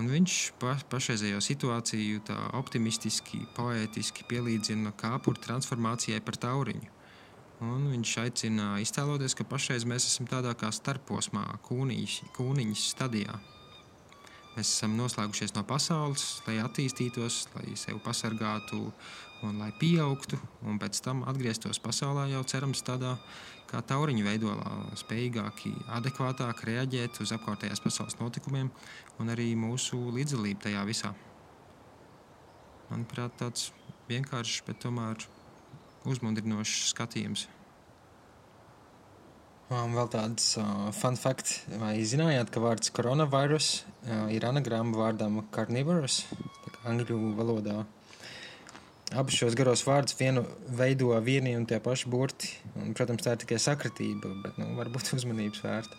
Un 0.00 0.08
viņš 0.08 0.36
pa, 0.60 0.72
pašreizējo 0.92 1.42
situāciju 1.44 2.22
tā 2.24 2.38
optimistiski, 2.56 3.42
poētiski 3.56 4.24
pielīdzina 4.30 4.94
kāpuru 4.98 5.40
transformācijai 5.44 6.22
par 6.24 6.38
tauriņu. 6.40 6.88
Un 7.62 7.84
viņš 7.92 8.12
aicina 8.24 8.72
iztēloties, 8.82 9.36
ka 9.38 9.46
pašreiz 9.46 9.84
mēs 9.86 10.08
esam 10.08 10.26
tādā 10.30 10.54
kā 10.58 10.72
starposmā, 10.74 11.44
kūniņas 11.68 12.86
stadijā. 12.94 13.36
Mēs 14.56 14.72
esam 14.72 14.96
noslēgušies 14.98 15.54
no 15.56 15.62
pasaules, 15.64 16.24
lai 16.48 16.58
attīstītos, 16.64 17.46
lai 17.54 17.76
sevi 17.78 18.00
pasargātu 18.04 18.90
un 19.46 19.58
lai 19.62 19.70
pieaugtu, 19.78 20.38
un 20.68 20.78
pēc 20.82 21.00
tam 21.04 21.24
atgrieztos 21.28 21.80
pasaulē 21.82 22.28
jau 22.32 22.42
cerams 22.48 22.84
tādā 22.86 23.16
kā 23.70 23.80
tauriņu 23.88 24.26
veidolā, 24.26 24.72
spējīgāki, 25.00 25.72
adekvātāk 25.96 26.64
reaģēt 26.68 27.22
uz 27.24 27.32
apkārtējās 27.36 27.80
pasaules 27.80 28.18
notikumiem 28.20 28.68
un 29.22 29.32
arī 29.32 29.52
mūsu 29.56 29.98
līdzdalību 30.12 30.66
tajā 30.66 30.84
visā. 30.88 31.14
Manuprāt, 32.90 33.32
tāds 33.40 33.70
vienkāršs, 34.10 34.60
bet 34.66 34.82
tomēr 34.84 35.24
uzmundrinošs 36.08 36.90
skatījums. 36.92 37.48
Un 39.72 39.94
vēl 39.96 40.08
tāds 40.12 40.50
uh, 40.60 40.90
fun 40.92 41.16
fact, 41.16 41.54
vai 41.80 41.94
zinājāt, 42.04 42.50
ka 42.52 42.60
vārds 42.60 42.92
coronavirus 42.92 43.68
uh, 43.80 44.26
ir 44.34 44.44
anagramma 44.44 44.98
vārdam 44.98 45.38
carnivorous, 45.54 46.26
angļu 46.84 47.16
valodā. 47.38 47.78
Abus 49.12 49.36
šos 49.36 49.52
garos 49.58 49.82
vārdus 49.84 50.14
vienu 50.16 50.40
veido 50.72 51.10
vieni 51.20 51.50
un 51.58 51.66
tie 51.68 51.76
paši 51.84 52.08
burti. 52.08 52.48
Un, 52.80 52.94
protams, 52.96 53.20
tā 53.20 53.34
ir 53.34 53.42
tikai 53.42 53.58
sakritība, 53.60 54.30
bet 54.44 54.56
nu, 54.60 54.70
varbūt 54.78 55.10
uzmanības 55.18 55.60
vērta. 55.66 55.98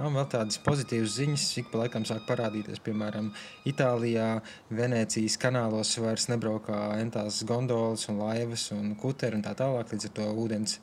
Un 0.00 0.14
vēl 0.16 0.24
tādas 0.32 0.56
pozitīvas 0.64 1.18
ziņas, 1.18 1.44
ik 1.60 1.68
pa 1.68 1.82
laikam 1.82 2.06
sāk 2.08 2.22
parādīties. 2.24 2.80
Piemēram, 2.86 3.28
Itālijā, 3.68 4.28
Venecijas 4.72 5.36
kanālos 5.42 5.90
vairs 6.00 6.30
nebraukā 6.30 6.78
entās 7.02 7.42
gondolas 7.44 8.06
un 8.08 8.22
laivas 8.22 8.70
un 8.72 8.94
kuteri 9.02 9.36
un 9.36 9.44
tā 9.44 9.52
tālāk. 9.58 9.92
Līdz 9.92 10.08
ar 10.08 10.14
to 10.16 10.28
ūdens 10.40 10.78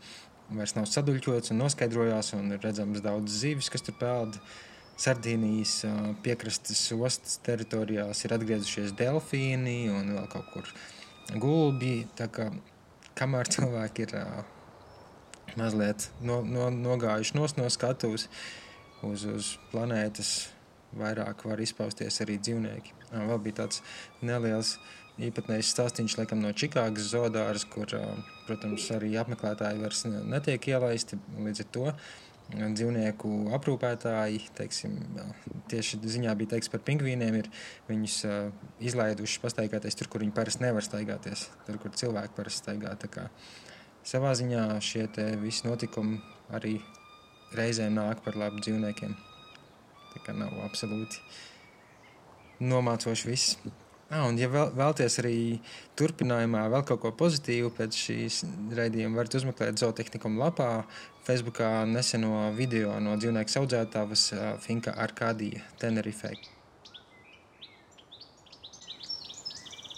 vairs 0.53 0.75
nav 0.77 0.85
saduļķots 0.91 1.55
un 1.55 1.61
noskaidrojās, 1.63 2.35
un 2.37 2.53
ir 2.53 2.61
redzams 2.61 3.01
daudz 3.01 3.39
zivis, 3.41 3.71
kas 3.73 3.87
tur 3.87 3.97
peld. 3.97 4.37
Sardīnijas 4.97 5.79
piekrastes 6.25 6.85
ostas 6.93 7.39
teritorijās 7.45 8.21
ir 8.25 8.37
atgriezušies 8.37 8.93
delfīni 8.97 9.87
un 9.93 10.13
vēl 10.13 10.29
kaut 10.29 10.53
kur 10.53 10.71
gulbi. 11.35 12.07
Kā, 12.15 12.49
kamēr 13.17 13.49
cilvēki 13.51 14.07
ir 14.07 14.15
mazliet 15.57 16.09
no, 16.21 16.41
no, 16.45 16.69
nogājuši 16.73 17.37
no 17.37 17.69
skatuves 17.73 18.27
uz, 19.05 19.25
uz 19.25 19.55
planētas, 19.71 20.35
vairāk 20.97 21.43
var 21.47 21.61
izpausties 21.61 22.21
arī 22.23 22.37
dzīvnieki. 22.41 22.95
Vēl 23.11 23.41
bija 23.43 23.63
tāds 23.63 23.81
neliels 24.25 24.77
īpatnējs 25.17 25.71
stāstījums 25.73 26.17
laikam, 26.19 26.41
no 26.43 26.51
Čikāgas 26.53 27.09
zoodāras, 27.13 27.65
kur, 27.69 27.89
protams, 28.45 28.85
arī 28.93 29.15
apmeklētāji 29.17 29.81
vairs 29.81 30.03
netiek 30.05 30.69
ielaisti 30.73 31.17
līdz 31.41 31.63
ar 31.63 31.69
to. 31.73 31.85
Dzīvnieku 32.47 33.29
aprūpētāji, 33.57 34.39
teiksim, 34.55 34.93
tieši 35.67 35.99
ziņā 35.99 36.31
bija 36.39 36.53
teikts 36.53 36.71
par 36.71 36.79
pingvīniem, 36.87 37.41
ir 37.41 37.49
viņus 37.89 38.15
uh, 38.23 38.37
izlaiduši 38.79 39.41
pastaigāties 39.43 39.99
tur, 39.99 40.07
kur 40.07 40.23
viņi 40.23 40.35
parasti 40.37 40.63
nevar 40.63 40.85
staigāties, 40.85 41.49
tur, 41.67 41.79
kur 41.83 41.91
cilvēki 41.99 42.37
parasti 42.37 42.63
staigā. 42.63 43.25
Savā 44.07 44.31
ziņā 44.39 44.63
šie 44.79 45.09
visi 45.41 45.67
notikumi 45.67 46.21
arī 46.55 46.77
reizēm 47.57 47.97
nāk 47.99 48.23
par 48.23 48.39
labu 48.39 48.63
dzīvniekiem. 48.63 49.17
Tā 50.13 50.23
kā 50.23 50.35
nav 50.35 50.55
absolūti 50.63 51.19
nomācoši 52.63 53.27
viss. 53.27 53.57
Ah, 54.07 54.23
un, 54.23 54.37
ja 54.39 54.47
vēl, 54.47 54.69
vēlaties 54.71 55.19
arī 55.19 55.37
turpinājumā 55.99 56.61
vēl 56.71 56.83
kaut 56.87 57.01
ko 57.03 57.09
pozitīvu 57.19 57.73
pēc 57.75 57.97
šīs 58.05 58.37
raidījuma, 58.77 59.19
varat 59.19 59.35
uzmeklēt 59.35 59.81
zootehnikuma 59.81 60.45
lapā, 60.45 60.69
Facebookā 61.27 61.83
neseno 61.91 62.45
video 62.55 62.93
no 63.03 63.17
dzīvnieku 63.19 63.59
audzētājas 63.59 64.29
Finka 64.63 64.95
Arkādija 64.95 65.65
Tenerifē. 65.81 66.31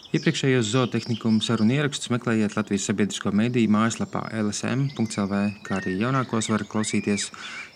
Iepriekšējos 0.09 0.71
zootehnikuma 0.73 1.45
sarunu 1.45 1.75
ierakstus 1.75 2.09
meklējiet 2.09 2.55
Latvijas 2.57 2.87
sabiedrisko 2.89 3.29
mediju 3.29 3.69
mājaslapā 3.69 4.23
lsm.cl, 4.39 5.35
kā 5.67 5.75
arī 5.77 5.99
jaunākos 5.99 6.49
var 6.49 6.65
klausīties 6.65 7.27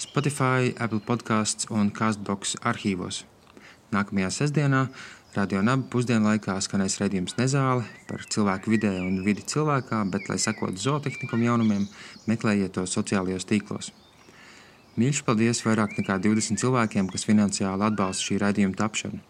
Spotify, 0.02 0.74
Apple 0.82 1.04
podkāsts 1.06 1.70
un 1.70 1.94
Castbox 1.94 2.56
arhīvos. 2.66 3.28
Nākamajā 3.94 4.32
sestdienā 4.34 4.88
Radio 5.34 5.64
Naba 5.66 5.88
pusdienlaikā 5.90 6.54
skanēs 6.62 7.00
redzējums 7.02 7.34
Nezāle 7.40 7.88
par 8.06 8.22
cilvēku 8.30 8.70
vidē 8.70 8.92
un 9.02 9.24
vidi 9.26 9.42
cilvēkā, 9.50 10.04
bet, 10.14 10.28
lai 10.30 10.36
sekotu 10.38 10.78
zootehnikam 10.78 11.42
jaunumiem, 11.42 11.88
meklējiet 12.30 12.76
to 12.76 12.84
sociālajos 12.86 13.48
tīklos. 13.50 13.90
Mīļš 15.02 15.24
paldies 15.26 15.64
vairāk 15.66 15.96
nekā 15.98 16.20
20 16.22 16.62
cilvēkiem, 16.62 17.10
kas 17.10 17.26
finansiāli 17.26 17.88
atbalsta 17.88 18.28
šī 18.28 18.38
raidījuma 18.44 18.78
tapšanu. 18.78 19.24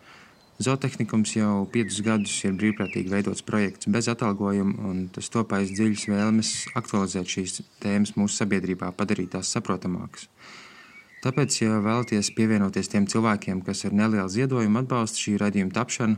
Zootehnikums 0.67 1.37
jau 1.37 1.53
piecus 1.71 2.01
gadus 2.03 2.35
ir 2.43 2.59
brīvprātīgi 2.59 3.13
veidots 3.13 3.47
projekts 3.47 3.87
bez 3.87 4.11
atalgojuma, 4.11 4.75
un 4.89 5.05
tas 5.15 5.31
top 5.31 5.55
aiz 5.55 5.71
dziļas 5.71 6.09
vēlmes 6.11 6.51
aktualizēt 6.83 7.31
šīs 7.37 7.61
tēmas 7.79 8.17
mūsu 8.19 8.41
sabiedrībā, 8.41 8.91
padarīt 8.99 9.37
tās 9.37 9.55
saprotamākas. 9.55 10.27
Tāpēc, 11.23 11.55
ja 11.61 11.77
vēlaties 11.79 12.33
pievienoties 12.35 12.89
tiem 12.91 13.05
cilvēkiem, 13.07 13.61
kas 13.63 13.85
ar 13.87 13.93
nelielu 13.95 14.27
ziedojumu 14.27 14.81
atbalsta 14.81 15.21
šī 15.21 15.37
raidījuma 15.39 15.71
tapšanu, 15.71 16.17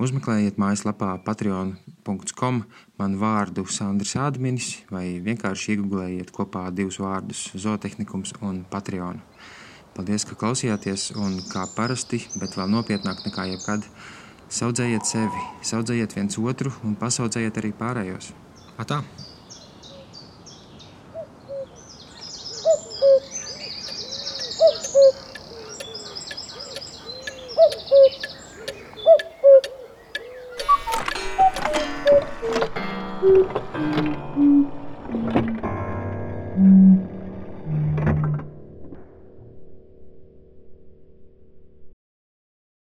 uzmeklējiet 0.00 0.56
mājaslapā 0.60 1.10
patreon.com 1.26 2.62
manu 3.00 3.20
vārdu 3.20 3.66
Sandrs 3.68 4.14
Ādminis 4.16 4.70
vai 4.88 5.18
vienkārši 5.20 5.74
iegūlējiet 5.74 6.32
kopā 6.32 6.70
divus 6.72 6.96
vārdus- 7.02 7.50
zootehnikums 7.64 8.32
un 8.40 8.64
Patreon. 8.70 9.20
Paldies, 9.94 10.24
ka 10.24 10.38
klausījāties, 10.40 11.10
un 11.20 11.40
kā 11.52 11.66
parasti, 11.76 12.22
bet 12.40 12.56
vēl 12.56 12.70
nopietnāk 12.72 13.20
nekā 13.26 13.44
jebkad, 13.50 13.84
saudzējiet 14.48 15.04
sevi, 15.04 15.42
saudzējiet 15.60 16.14
viens 16.16 16.38
otru 16.38 16.72
un 16.82 16.96
pasaudzējiet 16.96 17.60
arī 17.60 17.74
pārējos. 17.76 18.32
Atā! 18.78 19.02